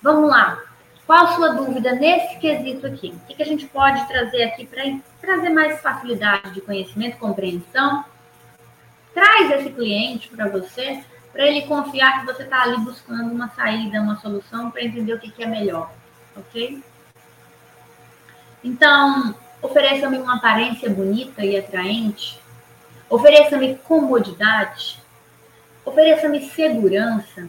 Vamos 0.03 0.29
lá. 0.31 0.61
Qual 1.07 1.25
a 1.25 1.35
sua 1.35 1.49
dúvida 1.51 1.93
nesse 1.93 2.39
quesito 2.39 2.87
aqui? 2.87 3.09
O 3.09 3.27
que, 3.27 3.35
que 3.35 3.43
a 3.43 3.47
gente 3.47 3.67
pode 3.67 4.07
trazer 4.07 4.43
aqui 4.45 4.67
para 4.67 4.83
trazer 5.21 5.51
mais 5.51 5.81
facilidade 5.81 6.53
de 6.53 6.61
conhecimento, 6.61 7.19
compreensão? 7.19 8.05
Traz 9.13 9.51
esse 9.51 9.71
cliente 9.71 10.29
para 10.29 10.49
você, 10.49 11.05
para 11.33 11.47
ele 11.47 11.63
confiar 11.63 12.21
que 12.21 12.27
você 12.27 12.45
está 12.45 12.63
ali 12.63 12.79
buscando 12.79 13.33
uma 13.33 13.49
saída, 13.49 14.01
uma 14.01 14.17
solução, 14.17 14.71
para 14.71 14.83
entender 14.83 15.13
o 15.13 15.21
que, 15.21 15.31
que 15.31 15.43
é 15.43 15.47
melhor, 15.47 15.93
ok? 16.37 16.83
Então, 18.63 19.35
ofereça-me 19.61 20.19
uma 20.19 20.37
aparência 20.37 20.89
bonita 20.89 21.45
e 21.45 21.57
atraente, 21.57 22.41
ofereça-me 23.11 23.77
comodidade, 23.77 25.05
Ofereça-me 25.85 26.41
segurança. 26.51 27.49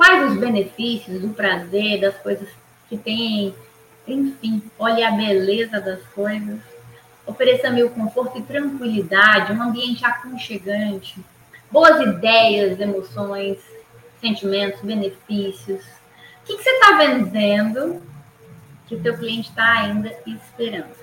Quais 0.00 0.32
os 0.32 0.38
benefícios, 0.38 1.22
o 1.22 1.28
prazer 1.28 2.00
das 2.00 2.16
coisas 2.16 2.48
que 2.88 2.96
tem, 2.96 3.54
enfim, 4.08 4.62
olhe 4.78 5.04
a 5.04 5.10
beleza 5.10 5.78
das 5.78 6.00
coisas. 6.14 6.58
Ofereça-me 7.26 7.82
o 7.82 7.90
conforto 7.90 8.38
e 8.38 8.42
tranquilidade, 8.42 9.52
um 9.52 9.62
ambiente 9.62 10.02
aconchegante, 10.02 11.22
boas 11.70 12.00
ideias, 12.00 12.80
emoções, 12.80 13.58
sentimentos, 14.22 14.80
benefícios. 14.80 15.84
O 15.84 16.46
que, 16.46 16.56
que 16.56 16.62
você 16.62 16.70
está 16.70 16.96
vendendo 16.96 18.02
que 18.86 18.94
o 18.94 19.02
teu 19.02 19.18
cliente 19.18 19.50
está 19.50 19.80
ainda 19.80 20.16
esperando? 20.26 20.96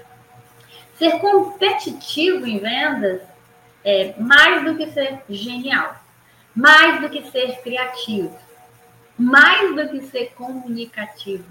Ser 0.98 1.20
competitivo 1.20 2.48
em 2.48 2.58
vendas 2.58 3.22
é 3.86 4.16
mais 4.18 4.64
do 4.66 4.76
que 4.76 4.90
ser 4.90 5.20
genial, 5.30 5.96
mais 6.56 7.00
do 7.00 7.10
que 7.12 7.30
ser 7.30 7.62
criativo, 7.62 8.36
mais 9.18 9.76
do 9.76 9.90
que 9.90 10.02
ser 10.08 10.34
comunicativo. 10.36 11.48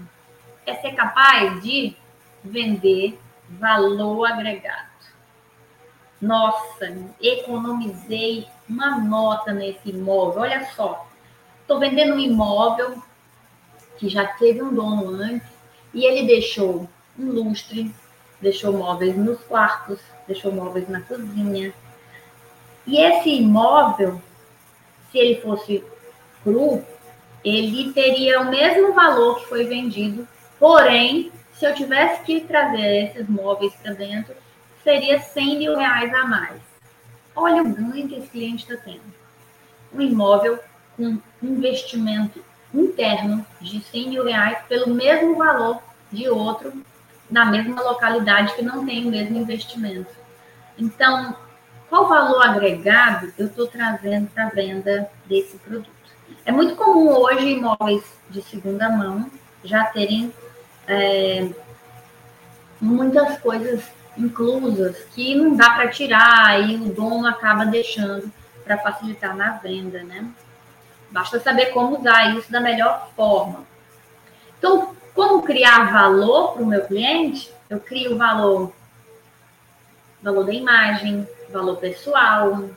É 0.65 0.75
ser 0.75 0.93
capaz 0.93 1.61
de 1.61 1.95
vender 2.43 3.19
valor 3.49 4.25
agregado. 4.25 4.87
Nossa, 6.21 6.97
economizei 7.21 8.47
uma 8.67 8.97
nota 8.97 9.53
nesse 9.53 9.89
imóvel. 9.89 10.41
Olha 10.41 10.65
só, 10.73 11.07
estou 11.61 11.79
vendendo 11.79 12.15
um 12.15 12.19
imóvel 12.19 13.01
que 13.97 14.09
já 14.09 14.25
teve 14.25 14.61
um 14.61 14.73
dono 14.73 15.09
antes 15.21 15.47
e 15.93 16.05
ele 16.05 16.25
deixou 16.27 16.89
um 17.17 17.31
lustre, 17.31 17.93
deixou 18.41 18.73
móveis 18.73 19.15
nos 19.15 19.39
quartos, 19.41 19.99
deixou 20.27 20.51
móveis 20.51 20.87
na 20.89 21.01
cozinha. 21.01 21.73
E 22.85 22.97
esse 22.99 23.29
imóvel, 23.29 24.21
se 25.11 25.17
ele 25.17 25.41
fosse 25.41 25.83
cru, 26.43 26.83
ele 27.47 27.93
teria 27.93 28.41
o 28.41 28.49
mesmo 28.49 28.93
valor 28.93 29.39
que 29.39 29.47
foi 29.47 29.65
vendido, 29.65 30.27
porém, 30.59 31.31
se 31.53 31.65
eu 31.65 31.73
tivesse 31.73 32.23
que 32.23 32.41
trazer 32.41 33.05
esses 33.05 33.27
móveis 33.27 33.73
para 33.75 33.93
dentro, 33.93 34.35
seria 34.83 35.19
100 35.19 35.57
mil 35.57 35.77
reais 35.77 36.13
a 36.13 36.25
mais. 36.25 36.61
Olha 37.35 37.61
o 37.61 37.73
ganho 37.73 38.07
que 38.07 38.15
esse 38.15 38.27
cliente 38.27 38.63
está 38.63 38.83
tendo. 38.83 39.01
Um 39.93 40.01
imóvel 40.01 40.59
com 40.95 41.19
investimento 41.41 42.43
interno 42.73 43.45
de 43.61 43.81
100 43.81 44.09
mil 44.09 44.25
reais 44.25 44.57
pelo 44.67 44.93
mesmo 44.93 45.35
valor 45.35 45.81
de 46.11 46.27
outro 46.29 46.73
na 47.29 47.45
mesma 47.45 47.81
localidade 47.81 48.55
que 48.55 48.61
não 48.61 48.85
tem 48.85 49.05
o 49.05 49.11
mesmo 49.11 49.37
investimento. 49.37 50.15
Então, 50.77 51.35
qual 51.89 52.07
valor 52.07 52.41
agregado 52.41 53.33
eu 53.37 53.47
estou 53.47 53.67
trazendo 53.67 54.27
para 54.27 54.47
a 54.47 54.49
venda 54.49 55.09
desse 55.25 55.57
produto? 55.57 55.96
É 56.47 56.51
muito 56.53 56.77
comum 56.77 57.09
hoje 57.09 57.45
imóveis 57.49 58.05
de 58.29 58.41
segunda 58.41 58.89
mão 58.89 59.29
já 59.65 59.83
terem 59.83 60.33
é, 60.87 61.45
muitas 62.79 63.37
coisas 63.39 63.83
inclusas 64.17 64.97
que 65.13 65.35
não 65.35 65.57
dá 65.57 65.71
para 65.71 65.89
tirar 65.89 66.57
e 66.61 66.77
o 66.77 66.93
dono 66.93 67.27
acaba 67.27 67.65
deixando 67.65 68.31
para 68.63 68.77
facilitar 68.77 69.35
na 69.35 69.57
venda, 69.57 70.01
né? 70.03 70.25
Basta 71.11 71.37
saber 71.37 71.73
como 71.73 71.99
usar 71.99 72.37
isso 72.37 72.49
da 72.49 72.61
melhor 72.61 73.09
forma. 73.13 73.65
Então, 74.57 74.95
como 75.13 75.43
criar 75.43 75.91
valor 75.91 76.53
para 76.53 76.63
o 76.63 76.65
meu 76.65 76.85
cliente? 76.85 77.51
Eu 77.69 77.81
crio 77.81 78.17
valor, 78.17 78.71
valor 80.23 80.45
da 80.45 80.53
imagem, 80.53 81.27
valor 81.51 81.75
pessoal, 81.75 82.69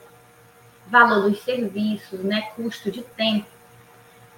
valor 0.87 1.29
dos 1.29 1.41
serviços, 1.41 2.19
né? 2.19 2.49
Custo 2.53 2.91
de 2.91 3.01
tempo, 3.01 3.60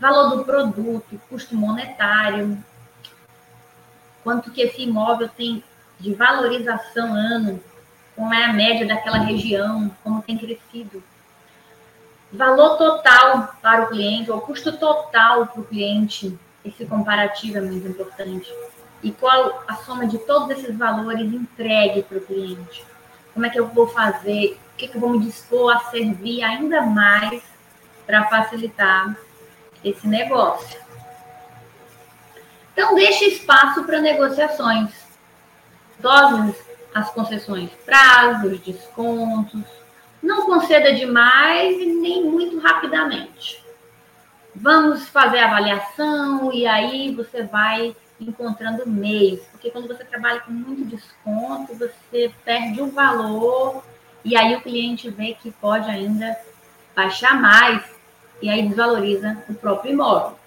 valor 0.03 0.35
do 0.35 0.43
produto, 0.43 1.21
custo 1.29 1.55
monetário, 1.55 2.61
quanto 4.21 4.51
que 4.51 4.61
esse 4.61 4.81
imóvel 4.81 5.29
tem 5.29 5.63
de 5.97 6.13
valorização 6.13 7.13
ano, 7.13 7.63
como 8.13 8.33
é 8.33 8.43
a 8.43 8.51
média 8.51 8.85
daquela 8.85 9.19
região, 9.19 9.89
como 10.03 10.21
tem 10.21 10.37
crescido. 10.37 11.01
Valor 12.33 12.77
total 12.77 13.55
para 13.61 13.83
o 13.83 13.87
cliente, 13.87 14.29
ou 14.29 14.41
custo 14.41 14.77
total 14.77 15.47
para 15.47 15.61
o 15.61 15.63
cliente, 15.63 16.37
esse 16.65 16.85
comparativo 16.85 17.59
é 17.59 17.61
muito 17.61 17.87
importante. 17.87 18.53
E 19.01 19.09
qual 19.09 19.63
a 19.65 19.75
soma 19.75 20.05
de 20.05 20.17
todos 20.17 20.49
esses 20.49 20.77
valores 20.77 21.31
entregue 21.31 22.03
para 22.03 22.17
o 22.17 22.21
cliente? 22.21 22.85
Como 23.33 23.45
é 23.45 23.49
que 23.49 23.59
eu 23.59 23.67
vou 23.67 23.87
fazer? 23.87 24.59
O 24.73 24.77
que, 24.77 24.89
que 24.89 24.97
eu 24.97 25.01
vou 25.01 25.11
me 25.11 25.19
dispor 25.19 25.73
a 25.73 25.79
servir 25.91 26.43
ainda 26.43 26.81
mais 26.81 27.41
para 28.05 28.25
facilitar 28.25 29.15
esse 29.83 30.07
negócio? 30.07 30.81
Então, 32.71 32.95
deixe 32.95 33.25
espaço 33.25 33.83
para 33.83 34.01
negociações. 34.01 34.91
Dose 35.99 36.55
as 36.93 37.09
concessões, 37.11 37.71
prazos, 37.85 38.59
descontos. 38.59 39.63
Não 40.21 40.45
conceda 40.45 40.93
demais 40.93 41.79
e 41.79 41.85
nem 41.85 42.23
muito 42.23 42.59
rapidamente 42.59 43.63
vamos 44.55 45.07
fazer 45.09 45.39
avaliação 45.39 46.53
e 46.53 46.67
aí 46.67 47.13
você 47.15 47.43
vai 47.43 47.95
encontrando 48.19 48.87
meios, 48.87 49.41
porque 49.51 49.71
quando 49.71 49.87
você 49.87 50.03
trabalha 50.05 50.41
com 50.41 50.51
muito 50.51 50.85
desconto, 50.85 51.73
você 51.75 52.31
perde 52.45 52.81
o 52.81 52.91
valor 52.91 53.83
e 54.23 54.35
aí 54.37 54.55
o 54.55 54.61
cliente 54.61 55.09
vê 55.09 55.33
que 55.33 55.51
pode 55.51 55.89
ainda 55.89 56.37
baixar 56.95 57.41
mais 57.41 57.83
e 58.43 58.49
aí 58.49 58.67
desvaloriza 58.67 59.41
o 59.47 59.53
próprio 59.53 59.93
imóvel. 59.93 60.37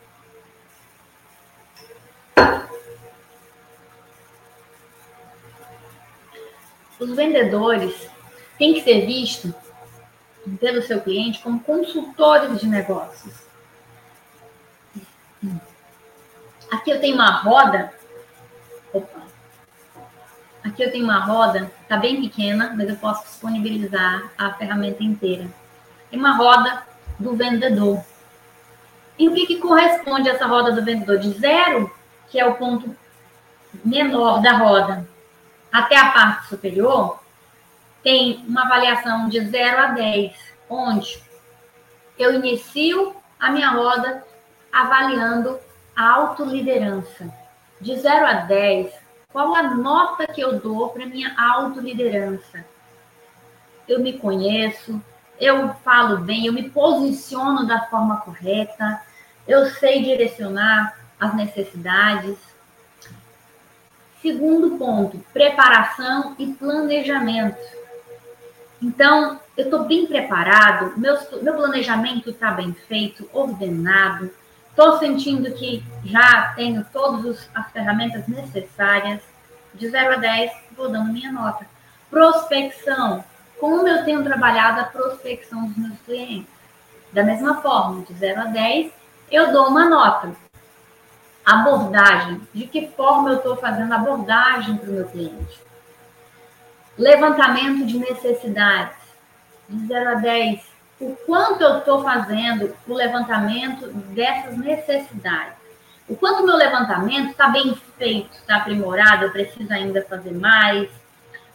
Os 7.00 7.10
vendedores 7.16 8.10
têm 8.58 8.74
que 8.74 8.82
ser 8.82 9.06
vistos 9.06 9.54
pelo 10.60 10.82
seu 10.82 11.00
cliente 11.00 11.40
como 11.40 11.58
consultores 11.60 12.60
de 12.60 12.66
negócios 12.66 13.46
Aqui 16.70 16.90
eu 16.90 17.00
tenho 17.00 17.14
uma 17.14 17.30
roda. 17.30 17.92
Opa. 18.92 19.22
Aqui 20.64 20.82
eu 20.82 20.90
tenho 20.90 21.04
uma 21.04 21.20
roda, 21.20 21.70
tá 21.88 21.96
bem 21.96 22.20
pequena, 22.20 22.74
mas 22.76 22.88
eu 22.88 22.96
posso 22.96 23.22
disponibilizar 23.24 24.30
a 24.36 24.52
ferramenta 24.54 25.02
inteira. 25.02 25.48
Tem 26.10 26.18
uma 26.18 26.36
roda 26.36 26.84
do 27.18 27.34
vendedor. 27.34 28.04
E 29.18 29.28
o 29.28 29.34
que, 29.34 29.46
que 29.46 29.58
corresponde 29.58 30.28
a 30.28 30.34
essa 30.34 30.46
roda 30.46 30.72
do 30.72 30.84
vendedor? 30.84 31.18
De 31.18 31.30
zero, 31.30 31.90
que 32.28 32.38
é 32.38 32.46
o 32.46 32.54
ponto 32.54 32.94
menor 33.84 34.42
da 34.42 34.52
roda, 34.52 35.08
até 35.72 35.96
a 35.96 36.10
parte 36.10 36.48
superior, 36.48 37.20
tem 38.02 38.44
uma 38.46 38.64
avaliação 38.64 39.28
de 39.28 39.40
0 39.40 39.78
a 39.78 39.86
10, 39.88 40.32
onde 40.68 41.22
eu 42.18 42.34
inicio 42.34 43.16
a 43.38 43.50
minha 43.50 43.70
roda 43.70 44.24
avaliando 44.72 45.58
a 45.94 46.12
autoliderança. 46.12 47.28
De 47.80 47.96
0 47.98 48.26
a 48.26 48.32
10, 48.34 48.92
qual 49.32 49.54
a 49.54 49.74
nota 49.74 50.26
que 50.26 50.40
eu 50.40 50.58
dou 50.58 50.90
para 50.90 51.04
minha 51.04 51.34
autoliderança? 51.38 52.64
Eu 53.86 54.00
me 54.00 54.18
conheço, 54.18 55.02
eu 55.40 55.74
falo 55.84 56.18
bem, 56.18 56.46
eu 56.46 56.52
me 56.52 56.70
posiciono 56.70 57.66
da 57.66 57.86
forma 57.86 58.20
correta, 58.20 59.00
eu 59.46 59.66
sei 59.66 60.02
direcionar 60.02 60.98
as 61.18 61.34
necessidades. 61.34 62.36
Segundo 64.20 64.76
ponto, 64.76 65.18
preparação 65.32 66.34
e 66.38 66.46
planejamento. 66.46 67.58
Então, 68.82 69.40
eu 69.56 69.64
estou 69.64 69.84
bem 69.84 70.06
preparado, 70.06 70.94
meu, 70.98 71.18
meu 71.42 71.54
planejamento 71.54 72.30
está 72.30 72.50
bem 72.50 72.74
feito, 72.88 73.28
ordenado, 73.32 74.30
Estou 74.76 74.98
sentindo 74.98 75.50
que 75.52 75.82
já 76.04 76.52
tenho 76.54 76.84
todas 76.92 77.48
as 77.54 77.72
ferramentas 77.72 78.28
necessárias. 78.28 79.22
De 79.72 79.88
0 79.88 80.12
a 80.12 80.16
10, 80.16 80.52
vou 80.76 80.90
dando 80.90 81.14
minha 81.14 81.32
nota. 81.32 81.66
Prospecção. 82.10 83.24
Como 83.58 83.86
eu 83.88 84.04
tenho 84.04 84.22
trabalhado 84.22 84.80
a 84.80 84.84
prospecção 84.84 85.66
dos 85.66 85.76
meus 85.76 85.98
clientes? 86.00 86.52
Da 87.12 87.22
mesma 87.22 87.62
forma, 87.62 88.04
de 88.04 88.12
0 88.14 88.40
a 88.40 88.44
10, 88.44 88.92
eu 89.30 89.52
dou 89.52 89.68
uma 89.68 89.88
nota. 89.88 90.32
Abordagem. 91.44 92.40
De 92.52 92.66
que 92.66 92.88
forma 92.88 93.30
eu 93.30 93.36
estou 93.36 93.56
fazendo 93.56 93.92
abordagem 93.92 94.76
para 94.76 94.90
o 94.90 94.92
meu 94.92 95.08
cliente? 95.08 95.60
Levantamento 96.98 97.86
de 97.86 97.98
necessidades. 97.98 98.96
De 99.68 99.86
0 99.86 100.10
a 100.10 100.14
10, 100.14 100.60
o 101.00 101.14
quanto 101.26 101.62
eu 101.62 101.78
estou 101.78 102.02
fazendo 102.02 102.74
o 102.86 102.94
levantamento 102.94 103.88
dessas 103.88 104.56
necessidades. 104.56 105.54
O 106.08 106.16
quanto 106.16 106.44
meu 106.44 106.56
levantamento 106.56 107.30
está 107.30 107.48
bem 107.48 107.74
feito, 107.98 108.30
está 108.32 108.56
aprimorado, 108.56 109.24
eu 109.24 109.32
preciso 109.32 109.72
ainda 109.72 110.02
fazer 110.02 110.32
mais, 110.32 110.88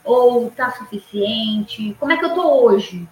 ou 0.03 0.47
está 0.47 0.71
suficiente, 0.71 1.95
como 1.99 2.11
é 2.11 2.17
que 2.17 2.25
eu 2.25 2.29
estou 2.29 2.63
hoje? 2.63 3.07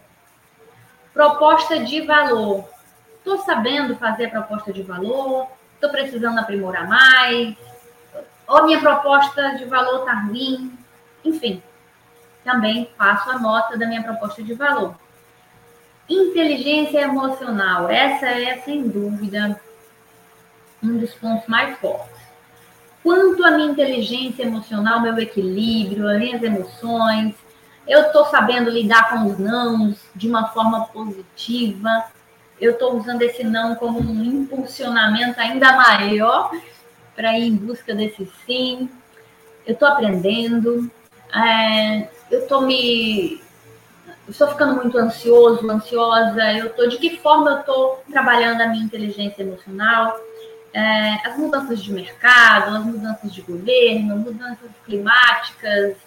proposta 1.19 1.79
de 1.83 2.01
valor. 2.01 2.63
Estou 3.17 3.39
sabendo 3.39 3.93
fazer 3.97 4.29
proposta 4.29 4.71
de 4.71 4.81
valor? 4.83 5.47
Estou 5.75 5.89
precisando 5.89 6.39
aprimorar 6.39 6.87
mais? 6.87 7.57
Ou 8.47 8.65
minha 8.65 8.79
proposta 8.79 9.57
de 9.57 9.65
valor 9.65 9.99
está 9.99 10.13
ruim? 10.13 10.77
Enfim, 11.25 11.61
também 12.43 12.89
faço 12.97 13.29
a 13.31 13.37
nota 13.37 13.77
da 13.77 13.85
minha 13.85 14.01
proposta 14.01 14.41
de 14.41 14.53
valor. 14.53 14.95
Inteligência 16.07 17.01
emocional, 17.01 17.89
essa 17.89 18.27
é 18.27 18.57
sem 18.59 18.87
dúvida 18.87 19.59
um 20.81 20.97
dos 20.97 21.13
pontos 21.15 21.45
mais 21.47 21.77
fortes. 21.79 22.18
Quanto 23.03 23.43
à 23.43 23.51
minha 23.51 23.71
inteligência 23.71 24.43
emocional, 24.43 24.99
meu 24.99 25.17
equilíbrio, 25.17 26.07
as 26.07 26.17
minhas 26.19 26.43
emoções, 26.43 27.33
eu 27.87 28.01
estou 28.01 28.25
sabendo 28.25 28.69
lidar 28.69 29.09
com 29.09 29.25
os 29.25 29.39
nãos 29.39 29.97
de 30.15 30.27
uma 30.27 30.49
forma 30.49 30.85
positiva, 30.87 32.05
eu 32.59 32.73
estou 32.73 32.97
usando 32.97 33.21
esse 33.21 33.43
não 33.43 33.75
como 33.75 33.99
um 33.99 34.23
impulsionamento 34.23 35.39
ainda 35.39 35.73
maior 35.73 36.51
para 37.15 37.37
ir 37.37 37.47
em 37.47 37.55
busca 37.55 37.95
desse 37.95 38.29
sim. 38.45 38.89
Eu 39.65 39.73
estou 39.73 39.87
aprendendo, 39.87 40.91
é, 41.33 42.09
eu 42.29 42.39
estou 42.39 42.61
me. 42.61 43.41
Estou 44.27 44.47
ficando 44.49 44.75
muito 44.75 44.97
ansioso, 44.97 45.69
ansiosa. 45.69 46.53
Eu 46.53 46.67
estou 46.67 46.87
de 46.87 46.97
que 46.97 47.17
forma 47.17 47.51
eu 47.51 47.59
estou 47.61 48.03
trabalhando 48.11 48.61
a 48.61 48.67
minha 48.67 48.83
inteligência 48.83 49.41
emocional? 49.41 50.19
É, 50.73 51.27
as 51.27 51.37
mudanças 51.37 51.81
de 51.81 51.91
mercado, 51.91 52.75
as 52.75 52.85
mudanças 52.85 53.33
de 53.33 53.41
governo, 53.41 54.17
mudanças 54.17 54.69
climáticas, 54.85 55.97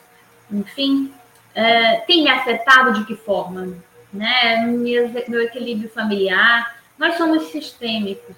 enfim, 0.51 1.13
é, 1.55 1.97
tem 2.01 2.23
me 2.23 2.31
afetado 2.31 2.93
de 2.93 3.05
que 3.05 3.17
forma? 3.17 3.77
Né? 4.13 4.67
Meu, 4.67 5.11
meu 5.29 5.43
equilíbrio 5.43 5.91
familiar. 5.91 6.77
Nós 6.99 7.17
somos 7.17 7.49
sistêmicos 7.49 8.37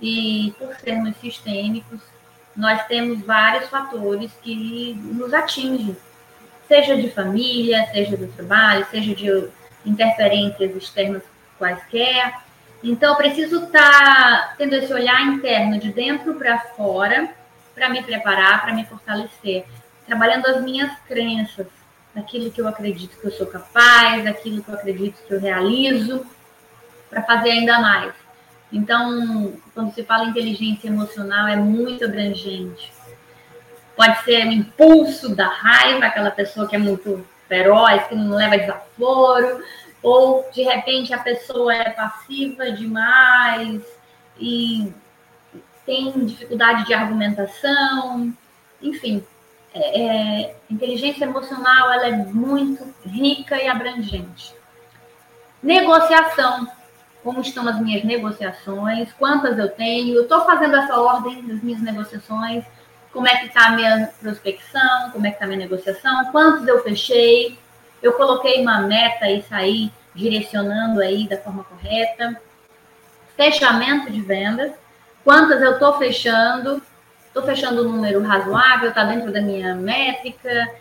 e, 0.00 0.54
por 0.58 0.74
sermos 0.76 1.16
sistêmicos, 1.18 2.00
nós 2.56 2.86
temos 2.86 3.20
vários 3.20 3.68
fatores 3.68 4.32
que 4.42 4.94
nos 4.94 5.34
atingem 5.34 5.96
seja 6.68 6.96
de 6.96 7.10
família, 7.10 7.86
seja 7.92 8.16
do 8.16 8.26
trabalho, 8.28 8.86
seja 8.90 9.14
de 9.14 9.48
interferências 9.84 10.74
externas 10.76 11.22
quaisquer. 11.58 12.34
Então, 12.88 13.10
eu 13.10 13.16
preciso 13.16 13.64
estar 13.64 13.90
tá 13.90 14.54
tendo 14.56 14.74
esse 14.76 14.92
olhar 14.92 15.20
interno 15.22 15.76
de 15.76 15.92
dentro 15.92 16.34
para 16.34 16.56
fora 16.60 17.28
para 17.74 17.88
me 17.88 18.00
preparar, 18.00 18.62
para 18.62 18.72
me 18.72 18.84
fortalecer, 18.84 19.66
trabalhando 20.06 20.46
as 20.46 20.62
minhas 20.62 20.90
crenças, 21.00 21.66
daquilo 22.14 22.50
que 22.50 22.60
eu 22.60 22.68
acredito 22.68 23.18
que 23.18 23.26
eu 23.26 23.32
sou 23.32 23.46
capaz, 23.46 24.24
daquilo 24.24 24.62
que 24.62 24.70
eu 24.70 24.74
acredito 24.76 25.20
que 25.26 25.34
eu 25.34 25.40
realizo, 25.40 26.24
para 27.10 27.22
fazer 27.22 27.50
ainda 27.50 27.80
mais. 27.80 28.14
Então, 28.72 29.52
quando 29.74 29.92
se 29.92 30.04
fala 30.04 30.24
inteligência 30.24 30.86
emocional, 30.86 31.48
é 31.48 31.56
muito 31.56 32.04
abrangente. 32.04 32.92
Pode 33.96 34.22
ser 34.22 34.46
o 34.46 34.52
impulso 34.52 35.34
da 35.34 35.48
raiva, 35.48 36.06
aquela 36.06 36.30
pessoa 36.30 36.68
que 36.68 36.76
é 36.76 36.78
muito 36.78 37.26
feroz, 37.48 38.06
que 38.06 38.14
não 38.14 38.36
leva 38.36 38.56
desaforo, 38.56 39.60
ou 40.06 40.48
de 40.52 40.62
repente 40.62 41.12
a 41.12 41.18
pessoa 41.18 41.74
é 41.74 41.90
passiva 41.90 42.70
demais 42.70 43.82
e 44.38 44.94
tem 45.84 46.12
dificuldade 46.24 46.86
de 46.86 46.94
argumentação, 46.94 48.32
enfim. 48.80 49.26
É, 49.74 50.00
é, 50.00 50.56
inteligência 50.70 51.24
emocional 51.24 51.90
ela 51.90 52.06
é 52.06 52.12
muito 52.12 52.86
rica 53.04 53.60
e 53.60 53.66
abrangente. 53.66 54.54
Negociação. 55.60 56.68
Como 57.24 57.40
estão 57.40 57.66
as 57.66 57.80
minhas 57.80 58.04
negociações? 58.04 59.12
Quantas 59.14 59.58
eu 59.58 59.68
tenho? 59.70 60.14
Eu 60.14 60.22
estou 60.22 60.46
fazendo 60.46 60.76
essa 60.76 61.00
ordem 61.00 61.44
das 61.48 61.60
minhas 61.64 61.82
negociações 61.82 62.64
como 63.12 63.26
é 63.26 63.38
que 63.38 63.46
está 63.46 63.66
a 63.66 63.70
minha 63.70 64.12
prospecção, 64.20 65.10
como 65.10 65.26
é 65.26 65.30
que 65.30 65.36
está 65.36 65.46
a 65.46 65.48
minha 65.48 65.60
negociação, 65.60 66.30
quantos 66.30 66.68
eu 66.68 66.82
fechei, 66.84 67.58
eu 68.06 68.12
coloquei 68.12 68.62
uma 68.62 68.80
meta 68.80 69.28
e 69.28 69.42
saí 69.42 69.92
direcionando 70.14 71.00
aí 71.00 71.28
da 71.28 71.36
forma 71.36 71.64
correta, 71.64 72.40
fechamento 73.36 74.10
de 74.10 74.20
vendas, 74.20 74.72
quantas 75.24 75.60
eu 75.60 75.72
estou 75.72 75.98
fechando, 75.98 76.80
estou 77.26 77.42
fechando 77.42 77.82
um 77.82 77.92
número 77.92 78.22
razoável, 78.22 78.88
está 78.88 79.04
dentro 79.04 79.32
da 79.32 79.40
minha 79.40 79.74
métrica, 79.74 80.72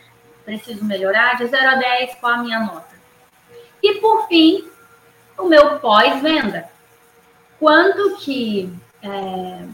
preciso 0.46 0.86
melhorar, 0.86 1.38
de 1.38 1.48
0 1.48 1.70
a 1.70 1.76
10, 1.76 2.16
qual 2.16 2.34
a 2.34 2.38
minha 2.38 2.60
nota? 2.60 2.96
E 3.82 3.96
por 3.96 4.28
fim, 4.28 4.70
o 5.38 5.46
meu 5.46 5.80
pós-venda. 5.80 6.70
Quanto 7.60 8.18
que 8.18 8.72
é, 9.02 9.66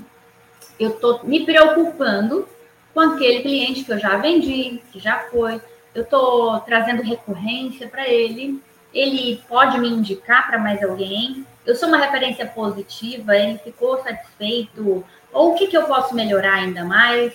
eu 0.80 0.92
estou 0.92 1.20
me 1.24 1.46
preocupando 1.46 2.48
com 2.94 3.00
aquele 3.02 3.42
cliente 3.42 3.84
que 3.84 3.92
eu 3.92 4.00
já 4.00 4.18
vendi, 4.18 4.82
que 4.92 5.00
já 5.00 5.20
foi, 5.30 5.62
eu 5.94 6.04
estou 6.04 6.60
trazendo 6.62 7.02
recorrência 7.02 7.88
para 7.88 8.08
ele, 8.08 8.62
ele 8.94 9.42
pode 9.48 9.80
me 9.80 9.90
indicar 9.90 10.48
para 10.48 10.58
mais 10.58 10.84
alguém, 10.84 11.46
eu 11.66 11.76
sou 11.76 11.88
uma 11.88 11.98
referência 11.98 12.46
positiva, 12.46 13.36
ele 13.36 13.58
ficou 13.60 14.02
satisfeito, 14.04 15.06
ou 15.32 15.52
o 15.52 15.56
que, 15.56 15.68
que 15.68 15.78
eu 15.78 15.84
posso 15.84 16.16
melhorar 16.16 16.56
ainda 16.56 16.84
mais? 16.84 17.34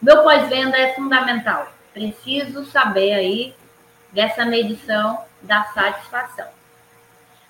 Meu 0.00 0.22
pós-venda 0.22 0.76
é 0.76 0.94
fundamental, 0.94 1.72
preciso 1.92 2.64
saber 2.66 3.14
aí 3.14 3.54
dessa 4.12 4.44
medição 4.44 5.24
da 5.42 5.64
satisfação. 5.64 6.46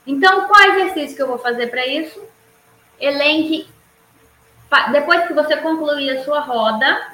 Então, 0.07 0.47
qual 0.47 0.63
exercício 0.71 1.17
que 1.17 1.23
eu 1.23 1.29
vou 1.29 1.39
fazer 1.39 1.67
para 1.67 1.87
isso? 1.87 2.23
Elenque 2.99 3.69
depois 4.93 5.27
que 5.27 5.33
você 5.33 5.57
concluir 5.57 6.11
a 6.11 6.25
sua 6.25 6.41
roda, 6.41 7.13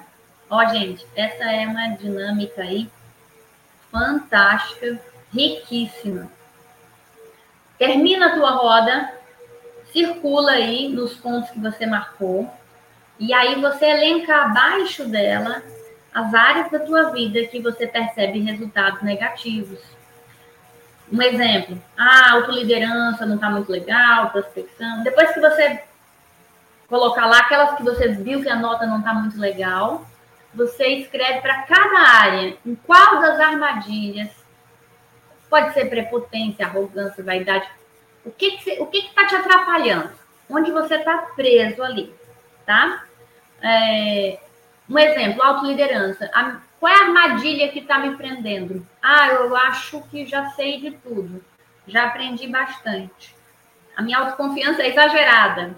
ó, 0.50 0.64
gente, 0.66 1.06
essa 1.14 1.44
é 1.44 1.66
uma 1.66 1.88
dinâmica 1.96 2.62
aí 2.62 2.88
fantástica, 3.94 4.98
riquíssima. 5.32 6.28
Termina 7.78 8.26
a 8.26 8.34
tua 8.34 8.50
roda, 8.50 9.12
circula 9.92 10.50
aí 10.50 10.88
nos 10.88 11.14
pontos 11.14 11.50
que 11.50 11.60
você 11.60 11.86
marcou, 11.86 12.52
e 13.20 13.32
aí 13.32 13.60
você 13.60 13.86
elenca 13.86 14.34
abaixo 14.34 15.06
dela 15.06 15.62
as 16.12 16.34
áreas 16.34 16.70
da 16.72 16.80
tua 16.80 17.12
vida 17.12 17.46
que 17.46 17.60
você 17.60 17.86
percebe 17.86 18.40
resultados 18.40 19.00
negativos. 19.02 19.78
Um 21.12 21.22
exemplo, 21.22 21.80
a 21.96 22.32
autoliderança 22.32 23.24
não 23.24 23.36
está 23.36 23.48
muito 23.48 23.70
legal, 23.70 24.30
prospecção. 24.30 25.04
Depois 25.04 25.30
que 25.30 25.38
você 25.38 25.84
colocar 26.88 27.26
lá 27.26 27.38
aquelas 27.38 27.76
que 27.76 27.84
você 27.84 28.08
viu 28.08 28.42
que 28.42 28.48
a 28.48 28.56
nota 28.56 28.86
não 28.86 28.98
está 28.98 29.14
muito 29.14 29.38
legal. 29.38 30.04
Você 30.54 30.86
escreve 30.88 31.40
para 31.40 31.62
cada 31.62 31.98
área 31.98 32.56
em 32.64 32.74
qual 32.74 33.20
das 33.20 33.40
armadilhas 33.40 34.30
pode 35.50 35.72
ser 35.72 35.86
prepotência, 35.86 36.66
arrogância, 36.66 37.22
vaidade. 37.22 37.68
O 38.24 38.30
que 38.30 38.52
que 38.58 38.80
o 38.80 38.86
que 38.86 38.98
está 38.98 39.26
te 39.26 39.34
atrapalhando? 39.34 40.12
Onde 40.48 40.70
você 40.70 40.96
está 40.96 41.18
preso 41.34 41.82
ali, 41.82 42.14
tá? 42.64 43.04
É, 43.62 44.38
um 44.88 44.98
exemplo, 44.98 45.42
autoliderança. 45.42 46.30
A, 46.34 46.60
qual 46.78 46.92
é 46.92 46.96
a 46.96 47.04
armadilha 47.06 47.68
que 47.68 47.80
está 47.80 47.98
me 47.98 48.16
prendendo? 48.16 48.86
Ah, 49.02 49.28
eu 49.28 49.56
acho 49.56 50.02
que 50.10 50.26
já 50.26 50.50
sei 50.50 50.80
de 50.80 50.90
tudo. 50.92 51.44
Já 51.86 52.06
aprendi 52.06 52.46
bastante. 52.46 53.34
A 53.96 54.02
minha 54.02 54.18
autoconfiança 54.18 54.82
é 54.82 54.88
exagerada. 54.88 55.76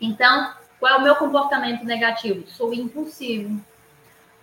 Então, 0.00 0.54
qual 0.78 0.94
é 0.94 0.96
o 0.96 1.02
meu 1.02 1.16
comportamento 1.16 1.84
negativo? 1.84 2.48
Sou 2.48 2.72
impulsivo. 2.72 3.62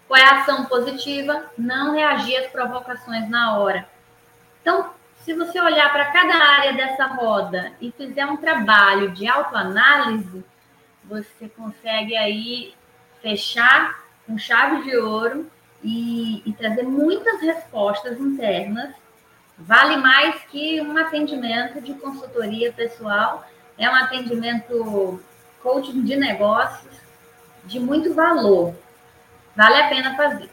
Qual 0.07 0.19
é 0.19 0.23
a 0.23 0.41
ação 0.41 0.65
positiva? 0.65 1.45
Não 1.57 1.93
reagir 1.93 2.37
às 2.37 2.47
provocações 2.47 3.29
na 3.29 3.57
hora. 3.57 3.87
Então, 4.61 4.89
se 5.23 5.33
você 5.33 5.59
olhar 5.59 5.91
para 5.91 6.05
cada 6.05 6.33
área 6.33 6.73
dessa 6.73 7.05
roda 7.07 7.73
e 7.81 7.91
fizer 7.91 8.25
um 8.25 8.37
trabalho 8.37 9.11
de 9.11 9.27
autoanálise, 9.27 10.43
você 11.03 11.49
consegue 11.49 12.15
aí 12.15 12.73
fechar 13.21 14.03
com 14.25 14.37
chave 14.37 14.83
de 14.83 14.95
ouro 14.95 15.49
e, 15.83 16.41
e 16.45 16.53
trazer 16.53 16.83
muitas 16.83 17.41
respostas 17.41 18.19
internas. 18.19 18.93
Vale 19.57 19.97
mais 19.97 20.41
que 20.43 20.79
um 20.81 20.97
atendimento 20.97 21.81
de 21.81 21.93
consultoria 21.95 22.71
pessoal, 22.71 23.45
é 23.77 23.89
um 23.89 23.95
atendimento 23.95 25.21
coaching 25.61 26.03
de 26.03 26.15
negócios 26.15 26.95
de 27.65 27.79
muito 27.79 28.13
valor. 28.13 28.73
Vale 29.57 29.81
a 29.81 29.89
pena 29.89 30.15
fazer. 30.15 30.51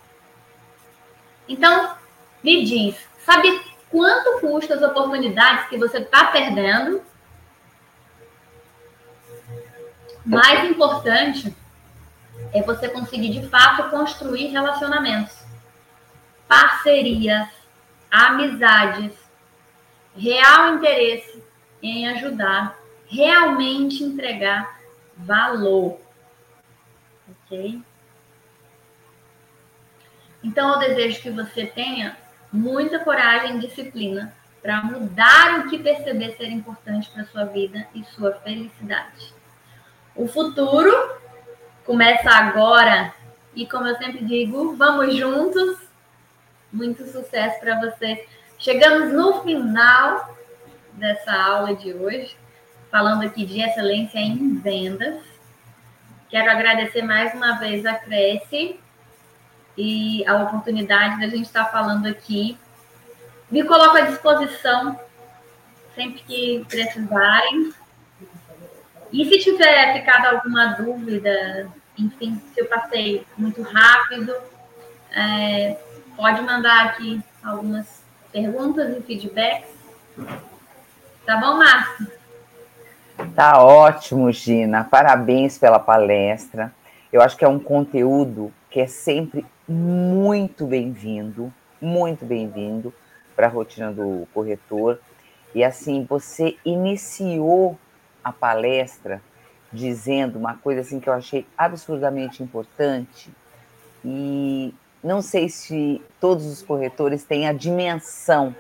Então, 1.46 1.94
me 2.42 2.64
diz, 2.64 2.96
sabe 3.18 3.61
quanto 3.90 4.40
custa 4.40 4.74
as 4.74 4.80
oportunidades 4.82 5.68
que 5.68 5.76
você 5.76 5.98
está 5.98 6.28
perdendo? 6.28 7.02
Mais 10.24 10.70
importante 10.70 11.55
é 12.55 12.62
você 12.62 12.88
conseguir 12.88 13.28
de 13.28 13.46
fato 13.46 13.90
construir 13.90 14.46
relacionamentos, 14.46 15.36
parcerias, 16.48 17.46
amizades. 18.11 19.12
real 20.16 20.76
interesse 20.76 21.44
em 21.82 22.09
ajudar, 22.09 22.78
realmente 23.07 24.02
entregar 24.02 24.80
valor. 25.14 26.00
Ok? 27.28 27.82
Então, 30.45 30.74
eu 30.74 30.78
desejo 30.78 31.22
que 31.22 31.30
você 31.30 31.64
tenha 31.64 32.18
muita 32.53 32.99
coragem 32.99 33.57
e 33.57 33.61
disciplina 33.61 34.32
para 34.62 34.82
mudar 34.82 35.61
o 35.61 35.70
que 35.70 35.78
perceber 35.78 36.36
ser 36.36 36.49
importante 36.49 37.11
para 37.11 37.24
sua 37.24 37.45
vida 37.47 37.88
e 37.95 38.05
sua 38.05 38.32
felicidade. 38.34 39.32
O 40.14 40.28
futuro 40.28 40.92
começa 41.86 42.28
agora 42.28 43.12
e, 43.55 43.66
como 43.66 43.88
eu 43.88 43.97
sempre 43.97 44.22
digo, 44.22 44.76
vamos 44.76 45.16
juntos. 45.16 45.78
Muito 46.70 47.07
sucesso 47.07 47.59
para 47.61 47.80
vocês. 47.80 48.20
Chegamos 48.59 49.12
no 49.14 49.42
final 49.42 50.36
dessa 50.92 51.32
aula 51.32 51.74
de 51.74 51.92
hoje, 51.95 52.36
falando 52.90 53.24
aqui 53.24 53.47
de 53.47 53.62
excelência 53.62 54.18
em 54.18 54.57
vendas. 54.57 55.22
Quero 56.28 56.51
agradecer 56.51 57.03
mais 57.03 57.32
uma 57.32 57.59
vez 57.59 57.86
a 57.86 57.95
Cresce 57.95 58.78
e 59.77 60.27
a 60.27 60.37
oportunidade 60.43 61.20
da 61.20 61.29
gente 61.29 61.47
estar 61.47 61.66
falando 61.66 62.07
aqui. 62.07 62.57
Me 63.51 63.64
coloco 63.64 63.97
à 63.97 64.03
disposição 64.03 64.99
sempre 65.95 66.22
que 66.22 66.66
precisarem. 66.68 67.72
E 69.12 69.25
se 69.27 69.39
tiver 69.39 69.95
ficado 69.95 70.27
alguma 70.27 70.66
dúvida, 70.75 71.68
enfim, 71.99 72.41
se 72.53 72.61
eu 72.61 72.66
passei 72.66 73.25
muito 73.37 73.62
rápido, 73.62 74.35
é, 75.12 75.79
pode 76.16 76.43
mandar 76.43 76.87
aqui 76.87 77.20
algumas 77.43 78.03
perguntas 78.33 78.97
e 78.97 79.01
feedbacks. 79.03 79.70
Tá 81.25 81.37
bom, 81.37 81.57
Márcio? 81.57 82.07
Tá 83.35 83.62
ótimo, 83.62 84.31
Gina. 84.33 84.85
Parabéns 84.85 85.57
pela 85.57 85.79
palestra. 85.79 86.72
Eu 87.12 87.22
acho 87.22 87.37
que 87.37 87.45
é 87.45 87.49
um 87.49 87.61
conteúdo 87.61 88.53
que 88.68 88.81
é 88.81 88.87
sempre 88.89 89.47
muito 89.69 90.67
bem-vindo, 90.67 91.53
muito 91.81 92.25
bem-vindo 92.25 92.93
para 93.35 93.47
a 93.47 93.51
rotina 93.51 93.93
do 93.93 94.27
corretor. 94.35 95.01
E 95.55 95.65
assim, 95.65 96.05
você 96.05 96.57
iniciou 96.65 97.79
a 98.23 98.33
palestra 98.33 99.23
dizendo 99.73 100.39
uma 100.39 100.55
coisa 100.57 100.83
assim 100.83 101.01
que 101.01 101.09
eu 101.09 101.12
achei 101.12 101.47
absurdamente 101.57 102.43
importante 102.43 103.31
e 104.05 104.73
não 105.03 105.21
sei 105.21 105.49
se 105.49 106.01
todos 106.21 106.47
os 106.47 106.62
corretores 106.62 107.25
têm 107.25 107.49
a 107.49 107.53
dimensão 107.53 108.55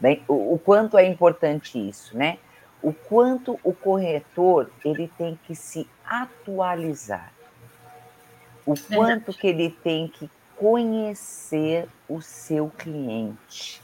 né, 0.00 0.20
o, 0.28 0.54
o 0.54 0.58
quanto 0.58 0.98
é 0.98 1.06
importante 1.06 1.78
isso, 1.78 2.16
né? 2.16 2.38
O 2.82 2.92
quanto 2.92 3.58
o 3.64 3.72
corretor 3.72 4.70
ele 4.84 5.10
tem 5.16 5.38
que 5.46 5.54
se 5.54 5.88
atualizar 6.04 7.32
o 8.66 8.74
quanto 8.92 9.32
que 9.32 9.46
ele 9.46 9.70
tem 9.70 10.08
que 10.08 10.28
conhecer 10.56 11.86
o 12.08 12.20
seu 12.20 12.70
cliente. 12.76 13.80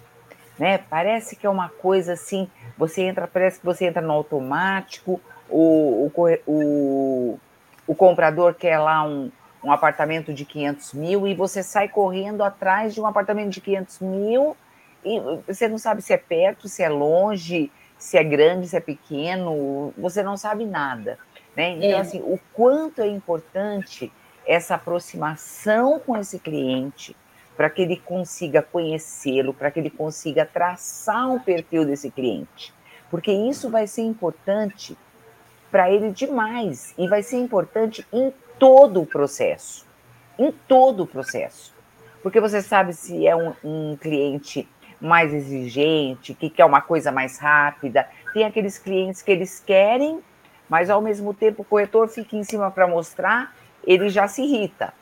Né? 0.58 0.78
Parece 0.78 1.36
que 1.36 1.46
é 1.46 1.50
uma 1.50 1.68
coisa 1.68 2.14
assim, 2.14 2.50
você 2.76 3.02
entra, 3.02 3.28
parece 3.28 3.60
que 3.60 3.64
você 3.64 3.86
entra 3.86 4.02
no 4.02 4.12
automático, 4.12 5.20
o, 5.48 6.10
o, 6.14 6.30
o, 6.46 7.38
o 7.86 7.94
comprador 7.94 8.54
quer 8.54 8.78
lá 8.78 9.04
um, 9.04 9.30
um 9.62 9.70
apartamento 9.70 10.32
de 10.32 10.44
500 10.44 10.94
mil 10.94 11.26
e 11.26 11.34
você 11.34 11.62
sai 11.62 11.88
correndo 11.88 12.42
atrás 12.42 12.94
de 12.94 13.00
um 13.00 13.06
apartamento 13.06 13.50
de 13.50 13.60
500 13.60 14.00
mil 14.00 14.56
e 15.04 15.20
você 15.46 15.68
não 15.68 15.78
sabe 15.78 16.02
se 16.02 16.12
é 16.12 16.16
perto, 16.16 16.68
se 16.68 16.82
é 16.82 16.88
longe, 16.88 17.70
se 17.98 18.16
é 18.16 18.24
grande, 18.24 18.68
se 18.68 18.76
é 18.76 18.80
pequeno, 18.80 19.92
você 19.96 20.22
não 20.22 20.36
sabe 20.36 20.64
nada. 20.64 21.18
Né? 21.56 21.70
Então, 21.70 21.98
é. 21.98 22.00
assim, 22.00 22.20
o 22.20 22.38
quanto 22.52 23.00
é 23.00 23.06
importante 23.06 24.10
essa 24.52 24.74
aproximação 24.74 25.98
com 25.98 26.14
esse 26.16 26.38
cliente, 26.38 27.16
para 27.56 27.70
que 27.70 27.80
ele 27.80 27.96
consiga 27.96 28.60
conhecê-lo, 28.60 29.54
para 29.54 29.70
que 29.70 29.80
ele 29.80 29.88
consiga 29.88 30.44
traçar 30.44 31.30
um 31.30 31.38
perfil 31.38 31.86
desse 31.86 32.10
cliente. 32.10 32.74
Porque 33.10 33.32
isso 33.32 33.70
vai 33.70 33.86
ser 33.86 34.02
importante 34.02 34.96
para 35.70 35.90
ele 35.90 36.10
demais 36.10 36.94
e 36.98 37.08
vai 37.08 37.22
ser 37.22 37.38
importante 37.38 38.06
em 38.12 38.32
todo 38.58 39.00
o 39.00 39.06
processo. 39.06 39.86
Em 40.38 40.52
todo 40.52 41.04
o 41.04 41.06
processo. 41.06 41.74
Porque 42.22 42.40
você 42.40 42.60
sabe 42.60 42.92
se 42.92 43.26
é 43.26 43.34
um, 43.34 43.54
um 43.64 43.96
cliente 43.96 44.68
mais 45.00 45.32
exigente, 45.32 46.34
que 46.34 46.50
quer 46.50 46.64
uma 46.64 46.80
coisa 46.80 47.10
mais 47.10 47.38
rápida. 47.38 48.06
Tem 48.34 48.44
aqueles 48.44 48.78
clientes 48.78 49.22
que 49.22 49.32
eles 49.32 49.60
querem, 49.60 50.20
mas 50.68 50.90
ao 50.90 51.00
mesmo 51.00 51.32
tempo 51.32 51.62
o 51.62 51.64
corretor 51.64 52.08
fica 52.08 52.36
em 52.36 52.44
cima 52.44 52.70
para 52.70 52.86
mostrar 52.86 53.54
ele 53.86 54.08
já 54.08 54.28
se 54.28 54.42
irrita. 54.42 54.92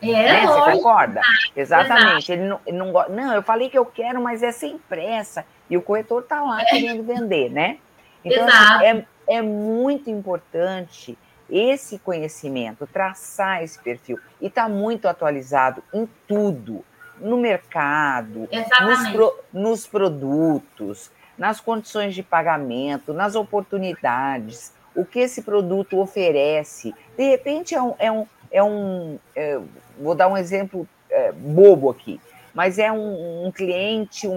É, 0.00 0.06
né? 0.06 0.46
Você 0.46 0.72
concorda? 0.72 1.20
Exatamente. 1.54 2.32
Ele 2.32 2.42
não, 2.42 2.60
ele 2.66 2.76
não 2.76 2.92
Não, 3.08 3.34
eu 3.34 3.42
falei 3.42 3.70
que 3.70 3.78
eu 3.78 3.86
quero, 3.86 4.20
mas 4.20 4.42
é 4.42 4.50
sem 4.50 4.78
pressa. 4.78 5.44
E 5.70 5.76
o 5.76 5.82
corretor 5.82 6.22
está 6.22 6.42
lá 6.42 6.60
é. 6.60 6.64
querendo 6.64 7.04
vender, 7.04 7.50
né? 7.50 7.78
Então, 8.24 8.46
assim, 8.46 8.84
é, 8.84 9.06
é 9.28 9.42
muito 9.42 10.10
importante 10.10 11.16
esse 11.48 11.98
conhecimento, 11.98 12.86
traçar 12.86 13.62
esse 13.62 13.78
perfil. 13.78 14.18
E 14.40 14.46
está 14.46 14.68
muito 14.68 15.06
atualizado 15.06 15.82
em 15.92 16.08
tudo. 16.26 16.84
No 17.18 17.36
mercado, 17.36 18.48
nos, 18.80 19.08
pro, 19.10 19.38
nos 19.52 19.86
produtos, 19.86 21.08
nas 21.38 21.60
condições 21.60 22.16
de 22.16 22.22
pagamento, 22.22 23.12
nas 23.12 23.36
oportunidades 23.36 24.74
o 24.94 25.04
que 25.04 25.20
esse 25.20 25.42
produto 25.42 25.98
oferece. 25.98 26.94
De 27.16 27.28
repente, 27.30 27.74
é 27.74 27.82
um. 27.82 27.94
É 27.98 28.12
um, 28.12 28.26
é 28.50 28.62
um 28.62 29.18
é, 29.34 29.60
vou 29.98 30.14
dar 30.14 30.28
um 30.28 30.36
exemplo 30.36 30.86
é, 31.10 31.32
bobo 31.32 31.90
aqui, 31.90 32.20
mas 32.54 32.78
é 32.78 32.90
um, 32.90 33.46
um 33.46 33.52
cliente, 33.52 34.26
um, 34.26 34.32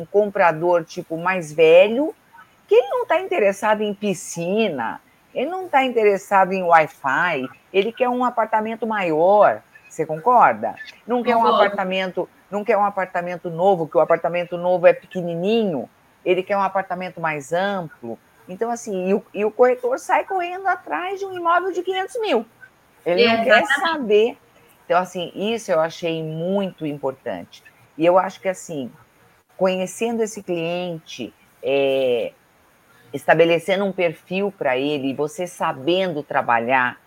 um, 0.00 0.06
comprador 0.10 0.84
tipo 0.84 1.16
mais 1.16 1.52
velho, 1.52 2.14
que 2.68 2.74
ele 2.74 2.88
não 2.88 3.02
está 3.02 3.20
interessado 3.20 3.82
em 3.82 3.94
piscina, 3.94 5.00
ele 5.34 5.50
não 5.50 5.66
está 5.66 5.84
interessado 5.84 6.52
em 6.52 6.62
Wi-Fi, 6.62 7.48
ele 7.72 7.92
quer 7.92 8.08
um 8.08 8.24
apartamento 8.24 8.86
maior. 8.86 9.62
Você 9.88 10.04
concorda? 10.04 10.74
Não 11.06 11.22
quer 11.22 11.36
um 11.36 11.46
apartamento, 11.46 12.28
não 12.50 12.64
quer 12.64 12.76
um 12.76 12.84
apartamento 12.84 13.48
novo, 13.48 13.86
que 13.86 13.96
o 13.96 14.00
apartamento 14.00 14.58
novo 14.58 14.88
é 14.88 14.92
pequenininho. 14.92 15.88
Ele 16.24 16.42
quer 16.42 16.56
um 16.56 16.62
apartamento 16.62 17.20
mais 17.20 17.52
amplo. 17.52 18.18
Então, 18.48 18.70
assim, 18.70 19.08
e 19.08 19.14
o, 19.14 19.24
e 19.32 19.44
o, 19.44 19.50
corretor 19.50 19.98
sai 19.98 20.24
correndo 20.24 20.66
atrás 20.66 21.18
de 21.18 21.24
um 21.24 21.34
imóvel 21.34 21.72
de 21.72 21.82
500 21.82 22.20
mil. 22.20 22.46
Ele 23.04 23.26
não 23.26 23.44
quer 23.44 23.66
saber. 23.66 24.36
Então, 24.84 24.98
assim, 24.98 25.32
isso 25.34 25.72
eu 25.72 25.80
achei 25.80 26.22
muito 26.22 26.84
importante. 26.84 27.62
E 27.96 28.04
eu 28.04 28.18
acho 28.18 28.40
que, 28.40 28.48
assim, 28.48 28.90
conhecendo 29.56 30.22
esse 30.22 30.42
cliente, 30.42 31.32
é, 31.62 32.32
estabelecendo 33.12 33.84
um 33.84 33.92
perfil 33.92 34.52
para 34.52 34.76
ele, 34.76 35.14
você 35.14 35.46
sabendo 35.46 36.22
trabalhar 36.22 37.00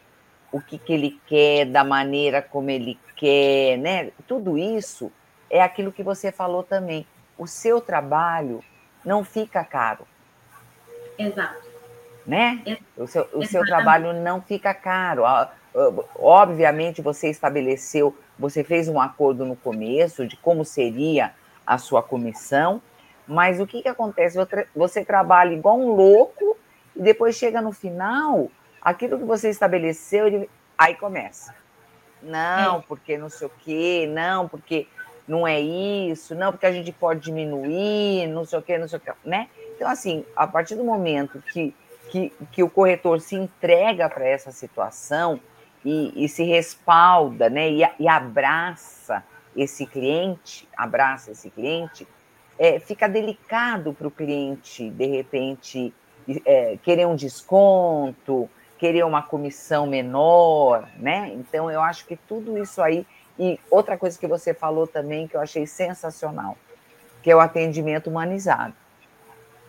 o 0.51 0.59
que, 0.59 0.77
que 0.79 0.93
ele 0.93 1.19
quer, 1.27 1.65
da 1.65 1.83
maneira 1.83 2.41
como 2.41 2.71
ele 2.71 2.97
quer, 3.15 3.77
né? 3.77 4.11
Tudo 4.27 4.57
isso 4.57 5.11
é 5.49 5.61
aquilo 5.61 5.91
que 5.91 6.01
você 6.01 6.31
falou 6.31 6.63
também. 6.63 7.05
O 7.38 7.45
seu 7.45 7.79
trabalho 7.79 8.63
não 9.05 9.23
fica 9.23 9.63
caro 9.63 10.07
Exato. 11.18 11.68
Né? 12.26 12.78
O 12.97 13.07
seu, 13.07 13.28
o 13.34 13.45
seu 13.45 13.65
trabalho 13.65 14.13
não 14.13 14.41
fica 14.41 14.74
caro. 14.74 15.24
Obviamente, 16.15 17.01
você 17.01 17.30
estabeleceu, 17.30 18.15
você 18.38 18.63
fez 18.63 18.89
um 18.89 18.99
acordo 18.99 19.45
no 19.45 19.55
começo 19.55 20.28
de 20.28 20.36
como 20.36 20.65
seria 20.65 21.34
a 21.65 21.78
sua 21.78 22.03
comissão, 22.03 22.82
mas 23.28 23.59
o 23.59 23.68
que, 23.68 23.82
que 23.82 23.89
acontece? 23.89 24.38
Você 24.76 25.03
trabalha 25.03 25.53
igual 25.53 25.80
um 25.80 25.91
louco 25.91 26.57
e 26.95 27.01
depois 27.01 27.36
chega 27.36 27.61
no 27.61 27.72
final, 27.72 28.49
aquilo 28.82 29.18
que 29.18 29.26
você 29.26 29.49
estabeleceu, 29.49 30.28
ele, 30.28 30.49
aí 30.78 30.95
começa. 30.95 31.53
Não, 32.22 32.80
é. 32.80 32.84
porque 32.88 33.18
não 33.18 33.30
sei 33.30 33.47
o 33.47 33.51
quê, 33.59 34.09
não, 34.11 34.47
porque 34.47 34.88
não 35.28 35.47
é 35.47 35.59
isso, 35.59 36.34
não, 36.34 36.51
porque 36.51 36.65
a 36.65 36.71
gente 36.71 36.91
pode 36.91 37.19
diminuir, 37.19 38.28
não 38.28 38.45
sei 38.45 38.59
o 38.59 38.61
quê, 38.61 38.78
não 38.78 38.88
sei 38.88 38.97
o 38.97 39.01
quê, 39.01 39.11
né? 39.25 39.49
Então, 39.75 39.89
assim, 39.89 40.25
a 40.36 40.47
partir 40.47 40.75
do 40.75 40.84
momento 40.84 41.43
que, 41.51 41.73
que, 42.09 42.32
que 42.51 42.63
o 42.63 42.69
corretor 42.69 43.19
se 43.19 43.36
entrega 43.36 44.09
para 44.09 44.25
essa 44.25 44.51
situação 44.51 45.39
e, 45.84 46.23
e, 46.23 46.30
se 46.30 46.43
respalda, 46.43 47.49
né, 47.49 47.69
e, 47.69 47.82
e, 47.99 48.07
abraça 48.07 49.23
esse 49.55 49.86
cliente, 49.86 50.67
abraça 50.75 51.32
esse 51.32 51.49
cliente, 51.49 52.07
é, 52.57 52.80
fica 52.80 53.07
delicado 53.07 53.93
para 53.93 54.07
o 54.07 54.11
cliente, 54.11 54.89
de 54.89 55.05
repente, 55.05 55.93
é, 56.45 56.78
querer 56.82 57.05
um 57.05 57.15
desconto, 57.15 58.49
querer 58.78 59.03
uma 59.03 59.21
comissão 59.21 59.86
menor, 59.86 60.88
né? 60.97 61.32
Então, 61.34 61.69
eu 61.69 61.82
acho 61.82 62.05
que 62.05 62.15
tudo 62.15 62.57
isso 62.57 62.82
aí. 62.82 63.05
E 63.39 63.59
outra 63.69 63.97
coisa 63.97 64.17
que 64.17 64.27
você 64.27 64.53
falou 64.53 64.88
também, 64.88 65.27
que 65.27 65.35
eu 65.35 65.41
achei 65.41 65.67
sensacional, 65.67 66.57
que 67.21 67.29
é 67.29 67.35
o 67.35 67.39
atendimento 67.39 68.09
humanizado 68.09 68.73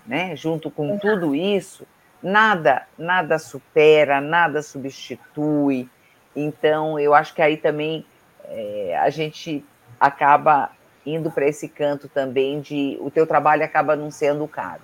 né? 0.09 0.35
Junto 0.35 0.71
com 0.71 0.97
tudo 0.97 1.37
isso, 1.37 1.87
nada, 2.23 2.87
nada 2.99 3.39
supera, 3.39 4.21
nada 4.21 4.63
substitui. 4.63 5.87
Então, 6.35 6.99
eu 6.99 7.15
acho 7.15 7.35
que 7.35 7.43
aí 7.43 7.59
também 7.59 8.07
é, 8.45 8.99
a 8.99 9.11
gente 9.11 9.63
acaba 10.01 10.71
indo 11.05 11.31
para 11.31 11.47
esse 11.47 11.69
canto 11.69 12.09
também 12.09 12.61
de 12.61 12.97
o 13.01 13.11
teu 13.11 13.27
trabalho 13.27 13.63
acaba 13.63 13.95
não 13.95 14.11
sendo 14.11 14.49
caro. 14.49 14.83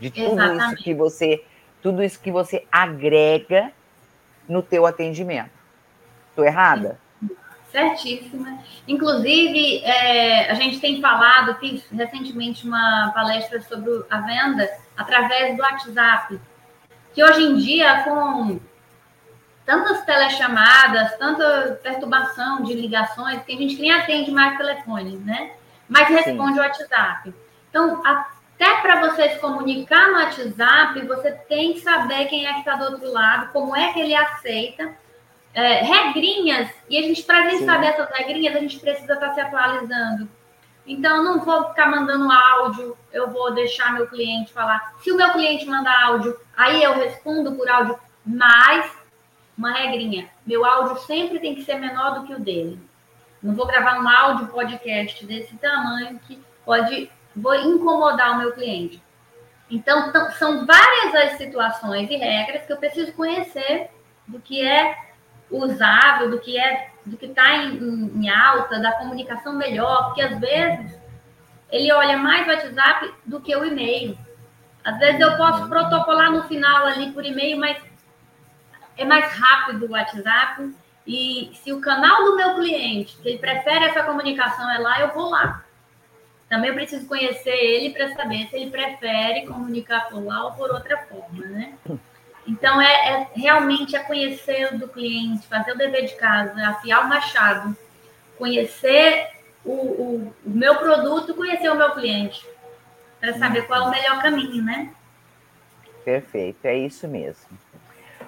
De 0.00 0.10
tudo 0.10 0.32
Exatamente. 0.32 0.74
isso 0.74 0.84
que 0.84 0.94
você, 0.94 1.44
tudo 1.80 2.02
isso 2.02 2.20
que 2.20 2.32
você 2.32 2.66
agrega 2.70 3.70
no 4.48 4.62
teu 4.62 4.86
atendimento. 4.86 5.50
Estou 6.30 6.44
errada? 6.44 6.98
Certíssima. 7.70 8.58
Inclusive, 8.86 9.84
é, 9.84 10.50
a 10.50 10.54
gente 10.54 10.80
tem 10.80 11.00
falado, 11.00 11.54
fiz 11.56 11.84
recentemente 11.90 12.66
uma 12.66 13.12
palestra 13.14 13.60
sobre 13.60 14.04
a 14.08 14.20
venda 14.20 14.68
através 14.96 15.56
do 15.56 15.62
WhatsApp, 15.62 16.40
que 17.14 17.22
hoje 17.22 17.42
em 17.42 17.56
dia, 17.56 18.04
com 18.04 18.58
tantas 19.66 20.02
telechamadas, 20.04 21.14
tanta 21.18 21.78
perturbação 21.82 22.62
de 22.62 22.72
ligações, 22.72 23.42
tem 23.42 23.58
gente 23.58 23.76
que 23.76 23.82
nem 23.82 23.92
atende 23.92 24.30
mais 24.30 24.56
telefone, 24.56 25.18
né? 25.18 25.52
Mas 25.86 26.08
responde 26.08 26.54
Sim. 26.54 26.60
o 26.60 26.62
WhatsApp. 26.62 27.34
Então, 27.68 28.02
até 28.04 28.80
para 28.80 29.00
você 29.00 29.28
se 29.28 29.38
comunicar 29.40 30.08
no 30.08 30.14
WhatsApp, 30.14 31.06
você 31.06 31.32
tem 31.32 31.74
que 31.74 31.80
saber 31.80 32.24
quem 32.26 32.46
é 32.46 32.54
que 32.54 32.60
está 32.60 32.76
do 32.76 32.92
outro 32.92 33.12
lado, 33.12 33.52
como 33.52 33.76
é 33.76 33.92
que 33.92 34.00
ele 34.00 34.14
aceita. 34.14 34.96
É, 35.58 35.82
regrinhas, 35.82 36.70
e 36.88 36.96
a 36.96 37.02
gente, 37.02 37.24
para 37.24 37.38
a 37.38 37.48
gente 37.48 37.64
saber 37.64 37.88
essas 37.88 38.08
regrinhas, 38.16 38.54
a 38.54 38.60
gente 38.60 38.78
precisa 38.78 39.14
estar 39.14 39.26
tá 39.26 39.34
se 39.34 39.40
atualizando. 39.40 40.28
Então, 40.86 41.24
não 41.24 41.40
vou 41.40 41.70
ficar 41.70 41.90
mandando 41.90 42.30
áudio, 42.30 42.96
eu 43.12 43.28
vou 43.28 43.52
deixar 43.52 43.92
meu 43.92 44.06
cliente 44.06 44.52
falar. 44.52 44.94
Se 45.02 45.10
o 45.10 45.16
meu 45.16 45.32
cliente 45.32 45.66
manda 45.66 45.90
áudio, 45.90 46.38
aí 46.56 46.80
eu 46.80 46.94
respondo 46.94 47.56
por 47.56 47.68
áudio, 47.68 47.98
mas 48.24 48.88
uma 49.56 49.72
regrinha: 49.72 50.28
meu 50.46 50.64
áudio 50.64 50.96
sempre 50.98 51.40
tem 51.40 51.56
que 51.56 51.64
ser 51.64 51.74
menor 51.74 52.20
do 52.20 52.26
que 52.28 52.34
o 52.34 52.38
dele. 52.38 52.80
Não 53.42 53.52
vou 53.52 53.66
gravar 53.66 53.98
um 53.98 54.08
áudio 54.08 54.46
podcast 54.46 55.26
desse 55.26 55.56
tamanho 55.56 56.20
que 56.20 56.40
pode 56.64 57.10
vou 57.34 57.56
incomodar 57.56 58.36
o 58.36 58.38
meu 58.38 58.52
cliente. 58.52 59.02
Então, 59.68 60.12
são 60.38 60.64
várias 60.64 61.14
as 61.16 61.32
situações 61.36 62.08
e 62.08 62.16
regras 62.16 62.64
que 62.64 62.72
eu 62.72 62.76
preciso 62.76 63.12
conhecer 63.14 63.90
do 64.24 64.38
que 64.38 64.64
é 64.64 65.07
usável, 65.50 66.30
do 66.30 66.38
que 66.38 66.58
é 66.58 66.90
do 67.04 67.16
que 67.16 67.26
está 67.26 67.56
em, 67.56 67.78
em, 67.78 68.28
alta, 68.28 68.78
da 68.78 68.92
comunicação 68.92 69.54
melhor, 69.54 70.06
porque 70.06 70.20
às 70.20 70.38
vezes 70.38 70.98
ele 71.70 71.90
olha 71.92 72.18
mais 72.18 72.46
o 72.46 72.50
WhatsApp 72.50 73.14
do 73.24 73.40
que 73.40 73.54
o 73.56 73.64
e-mail. 73.64 74.16
Às 74.84 74.98
vezes 74.98 75.20
eu 75.20 75.36
posso 75.36 75.68
protocolar 75.68 76.30
no 76.30 76.42
final 76.44 76.86
ali 76.86 77.12
por 77.12 77.24
e-mail, 77.24 77.58
mas 77.58 77.78
é 78.96 79.04
mais 79.04 79.32
rápido 79.32 79.86
o 79.86 79.92
WhatsApp. 79.92 80.74
E 81.06 81.50
se 81.54 81.72
o 81.72 81.80
canal 81.80 82.24
do 82.24 82.36
meu 82.36 82.54
cliente, 82.56 83.16
que 83.16 83.28
ele 83.28 83.38
prefere 83.38 83.86
essa 83.86 84.02
comunicação 84.02 84.70
é 84.70 84.78
lá, 84.78 85.00
eu 85.00 85.08
vou 85.14 85.30
lá. 85.30 85.64
Também 86.48 86.70
eu 86.70 86.74
preciso 86.74 87.06
conhecer 87.06 87.50
ele 87.50 87.90
para 87.90 88.14
saber 88.14 88.46
se 88.48 88.56
ele 88.56 88.70
prefere 88.70 89.46
comunicar 89.46 90.08
por 90.08 90.24
lá 90.24 90.44
ou 90.44 90.52
por 90.52 90.70
outra 90.70 90.98
forma, 90.98 91.46
né? 91.46 91.74
Então, 92.48 92.80
é, 92.80 93.10
é 93.10 93.28
realmente 93.34 93.94
é 93.94 93.98
conhecer 93.98 94.74
do 94.78 94.88
cliente, 94.88 95.46
fazer 95.46 95.72
o 95.72 95.76
dever 95.76 96.06
de 96.06 96.16
casa, 96.16 96.54
afiar 96.66 97.04
o 97.04 97.08
machado, 97.08 97.76
conhecer 98.38 99.28
o, 99.62 99.72
o, 99.72 100.34
o 100.46 100.50
meu 100.50 100.76
produto, 100.76 101.34
conhecer 101.34 101.68
o 101.68 101.76
meu 101.76 101.90
cliente, 101.92 102.48
para 103.20 103.34
saber 103.34 103.66
qual 103.66 103.82
é 103.82 103.86
o 103.86 103.90
melhor 103.90 104.22
caminho, 104.22 104.64
né? 104.64 104.90
Perfeito, 106.04 106.64
é 106.64 106.74
isso 106.74 107.06
mesmo. 107.06 107.50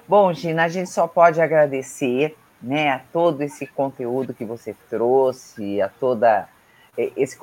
Bom, 0.06 0.34
Gina, 0.34 0.64
a 0.64 0.68
gente 0.68 0.90
só 0.90 1.08
pode 1.08 1.40
agradecer 1.40 2.36
né, 2.60 2.90
a 2.90 2.98
todo 2.98 3.40
esse 3.40 3.66
conteúdo 3.66 4.34
que 4.34 4.44
você 4.44 4.76
trouxe, 4.90 5.80
a 5.80 5.88
toda 5.88 6.46
esse 7.16 7.38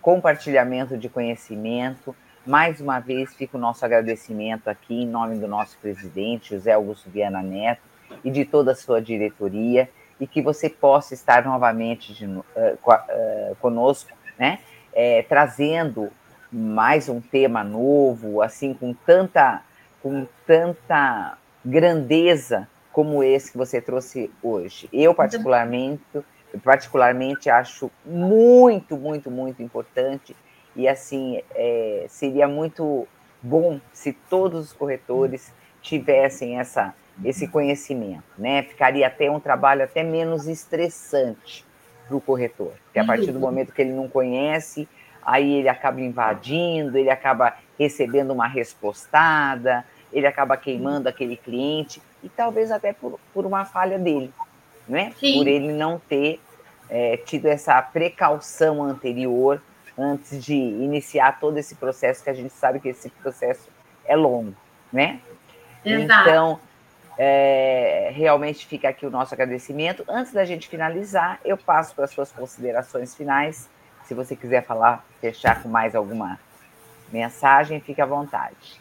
compartilhamento 0.00 0.98
de 0.98 1.08
conhecimento. 1.08 2.16
Mais 2.46 2.80
uma 2.80 3.00
vez, 3.00 3.34
fica 3.34 3.56
o 3.56 3.60
nosso 3.60 3.84
agradecimento 3.84 4.68
aqui 4.68 5.02
em 5.02 5.06
nome 5.06 5.36
do 5.36 5.48
nosso 5.48 5.76
presidente, 5.78 6.54
José 6.54 6.72
Augusto 6.72 7.10
Viana 7.10 7.42
Neto, 7.42 7.82
e 8.22 8.30
de 8.30 8.44
toda 8.44 8.70
a 8.70 8.74
sua 8.76 9.02
diretoria, 9.02 9.90
e 10.20 10.28
que 10.28 10.40
você 10.40 10.70
possa 10.70 11.12
estar 11.12 11.44
novamente 11.44 12.14
de, 12.14 12.24
uh, 12.24 12.40
uh, 12.56 13.56
conosco, 13.56 14.12
né? 14.38 14.60
É, 14.94 15.24
trazendo 15.24 16.08
mais 16.52 17.08
um 17.08 17.20
tema 17.20 17.64
novo, 17.64 18.40
assim, 18.40 18.72
com 18.72 18.94
tanta, 18.94 19.62
com 20.00 20.24
tanta 20.46 21.36
grandeza 21.64 22.68
como 22.92 23.24
esse 23.24 23.50
que 23.50 23.58
você 23.58 23.80
trouxe 23.80 24.30
hoje. 24.40 24.88
Eu, 24.92 25.12
particularmente, 25.12 26.00
particularmente 26.62 27.50
acho 27.50 27.90
muito, 28.04 28.96
muito, 28.96 29.32
muito 29.32 29.60
importante 29.64 30.34
e 30.76 30.86
assim 30.86 31.42
é, 31.54 32.06
seria 32.08 32.46
muito 32.46 33.08
bom 33.42 33.80
se 33.92 34.12
todos 34.12 34.66
os 34.66 34.72
corretores 34.72 35.52
tivessem 35.80 36.58
essa 36.58 36.94
esse 37.24 37.48
conhecimento, 37.48 38.24
né? 38.36 38.62
Ficaria 38.62 39.06
até 39.06 39.30
um 39.30 39.40
trabalho 39.40 39.82
até 39.82 40.02
menos 40.02 40.46
estressante 40.46 41.64
para 42.06 42.14
o 42.14 42.20
corretor, 42.20 42.72
porque 42.84 42.98
a 42.98 43.04
partir 43.04 43.32
do 43.32 43.40
momento 43.40 43.72
que 43.72 43.80
ele 43.80 43.92
não 43.92 44.06
conhece, 44.06 44.86
aí 45.24 45.54
ele 45.54 45.68
acaba 45.68 45.98
invadindo, 45.98 46.98
ele 46.98 47.08
acaba 47.08 47.56
recebendo 47.78 48.32
uma 48.32 48.46
respostada, 48.46 49.82
ele 50.12 50.26
acaba 50.26 50.58
queimando 50.58 51.08
aquele 51.08 51.38
cliente 51.38 52.02
e 52.22 52.28
talvez 52.28 52.70
até 52.70 52.92
por, 52.92 53.18
por 53.32 53.46
uma 53.46 53.64
falha 53.64 53.98
dele, 53.98 54.30
né? 54.86 55.14
Sim. 55.18 55.38
Por 55.38 55.48
ele 55.48 55.72
não 55.72 55.98
ter 55.98 56.38
é, 56.90 57.16
tido 57.16 57.46
essa 57.46 57.80
precaução 57.80 58.82
anterior 58.82 59.60
antes 59.98 60.44
de 60.44 60.54
iniciar 60.54 61.38
todo 61.40 61.56
esse 61.58 61.74
processo, 61.74 62.22
que 62.22 62.30
a 62.30 62.34
gente 62.34 62.52
sabe 62.52 62.80
que 62.80 62.88
esse 62.88 63.08
processo 63.10 63.68
é 64.04 64.14
longo, 64.14 64.54
né? 64.92 65.20
Exato. 65.84 66.28
Então, 66.28 66.60
é, 67.18 68.10
realmente 68.14 68.66
fica 68.66 68.88
aqui 68.88 69.06
o 69.06 69.10
nosso 69.10 69.32
agradecimento. 69.34 70.04
Antes 70.08 70.32
da 70.32 70.44
gente 70.44 70.68
finalizar, 70.68 71.40
eu 71.44 71.56
passo 71.56 71.94
para 71.94 72.04
as 72.04 72.10
suas 72.10 72.30
considerações 72.30 73.14
finais. 73.14 73.70
Se 74.04 74.14
você 74.14 74.36
quiser 74.36 74.64
falar, 74.64 75.04
fechar 75.20 75.62
com 75.62 75.68
mais 75.68 75.94
alguma 75.94 76.38
mensagem, 77.10 77.80
fique 77.80 78.00
à 78.00 78.06
vontade. 78.06 78.80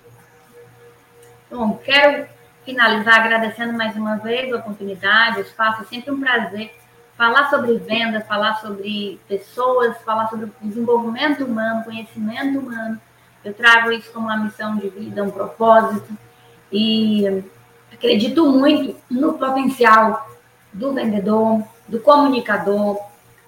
Bom, 1.49 1.77
quero 1.77 2.27
finalizar 2.65 3.21
agradecendo 3.21 3.73
mais 3.73 3.95
uma 3.95 4.17
vez 4.17 4.51
a 4.51 4.57
oportunidade, 4.57 5.37
o 5.37 5.41
espaço, 5.41 5.83
é 5.83 5.85
sempre 5.85 6.11
um 6.11 6.19
prazer 6.19 6.75
falar 7.17 7.49
sobre 7.49 7.77
venda, 7.77 8.21
falar 8.21 8.55
sobre 8.55 9.19
pessoas, 9.27 9.97
falar 10.03 10.29
sobre 10.29 10.51
desenvolvimento 10.61 11.45
humano, 11.45 11.83
conhecimento 11.83 12.59
humano. 12.59 12.99
Eu 13.43 13.53
trago 13.53 13.91
isso 13.91 14.11
como 14.11 14.25
uma 14.25 14.37
missão 14.37 14.75
de 14.75 14.89
vida, 14.89 15.23
um 15.23 15.31
propósito. 15.31 16.17
E 16.71 17.43
acredito 17.91 18.45
muito 18.47 18.95
no 19.09 19.37
potencial 19.37 20.29
do 20.73 20.93
vendedor, 20.93 21.63
do 21.87 21.99
comunicador, 21.99 22.99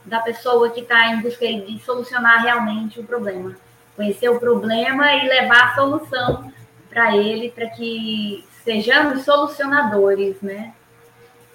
da 0.06 0.20
pessoa 0.20 0.70
que 0.70 0.82
está 0.82 1.08
em 1.08 1.22
busca 1.22 1.46
de 1.46 1.80
solucionar 1.80 2.42
realmente 2.42 3.00
o 3.00 3.04
problema. 3.04 3.56
Conhecer 3.96 4.30
o 4.30 4.40
problema 4.40 5.14
e 5.14 5.28
levar 5.28 5.72
a 5.72 5.76
solução 5.76 6.54
para 6.90 7.18
ele, 7.18 7.50
para 7.50 7.68
que 7.70 8.48
sejamos 8.64 9.26
solucionadores, 9.26 10.40
né? 10.42 10.74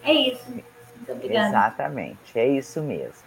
É 0.02 0.12
isso. 0.12 0.52
Obrigada. 1.12 1.48
Exatamente, 1.48 2.38
é 2.38 2.46
isso 2.46 2.82
mesmo. 2.82 3.22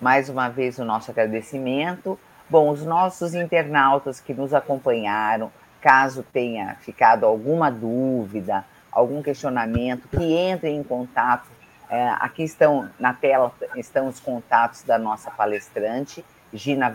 Mais 0.00 0.28
uma 0.28 0.48
vez 0.48 0.78
o 0.78 0.84
nosso 0.84 1.10
agradecimento. 1.10 2.18
Bom, 2.48 2.70
os 2.70 2.84
nossos 2.84 3.34
internautas 3.34 4.20
que 4.20 4.32
nos 4.32 4.54
acompanharam, 4.54 5.52
caso 5.80 6.22
tenha 6.22 6.76
ficado 6.76 7.24
alguma 7.24 7.70
dúvida, 7.70 8.64
algum 8.90 9.22
questionamento, 9.22 10.08
que 10.08 10.50
entrem 10.50 10.76
em 10.76 10.82
contato. 10.82 11.48
É, 11.90 12.08
aqui 12.20 12.42
estão 12.42 12.88
na 12.98 13.14
tela 13.14 13.52
estão 13.76 14.08
os 14.08 14.20
contatos 14.20 14.82
da 14.82 14.98
nossa 14.98 15.30
palestrante, 15.30 16.24
Gina 16.52 16.92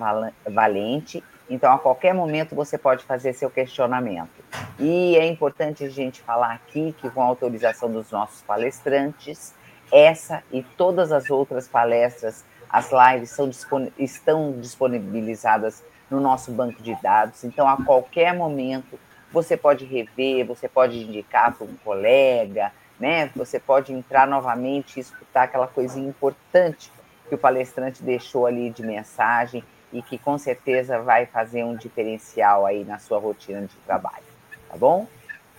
Valente. 0.48 1.24
Então, 1.50 1.72
a 1.74 1.78
qualquer 1.78 2.14
momento 2.14 2.56
você 2.56 2.78
pode 2.78 3.04
fazer 3.04 3.34
seu 3.34 3.50
questionamento. 3.50 4.44
E 4.80 5.16
é 5.18 5.26
importante 5.28 5.84
a 5.84 5.90
gente 5.90 6.22
falar 6.22 6.54
aqui 6.54 6.96
que, 7.00 7.10
com 7.10 7.22
a 7.22 7.26
autorização 7.26 7.92
dos 7.92 8.12
nossos 8.12 8.42
palestrantes, 8.42 9.54
essa 9.94 10.44
e 10.52 10.64
todas 10.64 11.12
as 11.12 11.30
outras 11.30 11.68
palestras, 11.68 12.44
as 12.68 12.90
lives 12.92 13.30
são, 13.30 13.52
estão 14.00 14.60
disponibilizadas 14.60 15.84
no 16.10 16.20
nosso 16.20 16.52
banco 16.52 16.82
de 16.82 17.00
dados. 17.02 17.44
Então, 17.44 17.68
a 17.68 17.78
qualquer 17.78 18.34
momento, 18.34 19.00
você 19.32 19.56
pode 19.56 19.86
rever, 19.86 20.46
você 20.46 20.68
pode 20.68 20.98
indicar 20.98 21.54
para 21.54 21.66
um 21.66 21.76
colega, 21.84 22.72
né? 23.00 23.30
Você 23.36 23.60
pode 23.60 23.94
entrar 23.94 24.28
novamente 24.28 24.98
e 24.98 25.02
escutar 25.02 25.44
aquela 25.44 25.68
coisinha 25.68 26.10
importante 26.10 26.92
que 27.30 27.36
o 27.36 27.38
palestrante 27.38 28.02
deixou 28.02 28.48
ali 28.48 28.72
de 28.72 28.84
mensagem 28.84 29.64
e 29.92 30.02
que 30.02 30.18
com 30.18 30.38
certeza 30.38 31.00
vai 31.00 31.28
fazer 31.28 31.64
um 31.64 31.76
diferencial 31.76 32.66
aí 32.66 32.84
na 32.84 32.98
sua 32.98 33.20
rotina 33.20 33.62
de 33.62 33.76
trabalho, 33.86 34.24
tá 34.68 34.76
bom? 34.76 35.08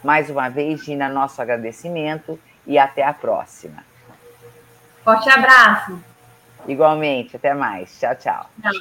Mais 0.03 0.29
uma 0.29 0.49
vez, 0.49 0.85
Gina, 0.85 1.09
nosso 1.09 1.41
agradecimento 1.41 2.39
e 2.67 2.79
até 2.79 3.03
a 3.03 3.13
próxima. 3.13 3.85
Forte 5.05 5.29
abraço. 5.29 6.03
Igualmente, 6.67 7.37
até 7.37 7.53
mais. 7.53 7.95
Tchau, 8.01 8.15
tchau. 8.17 8.49
tchau. 8.63 8.73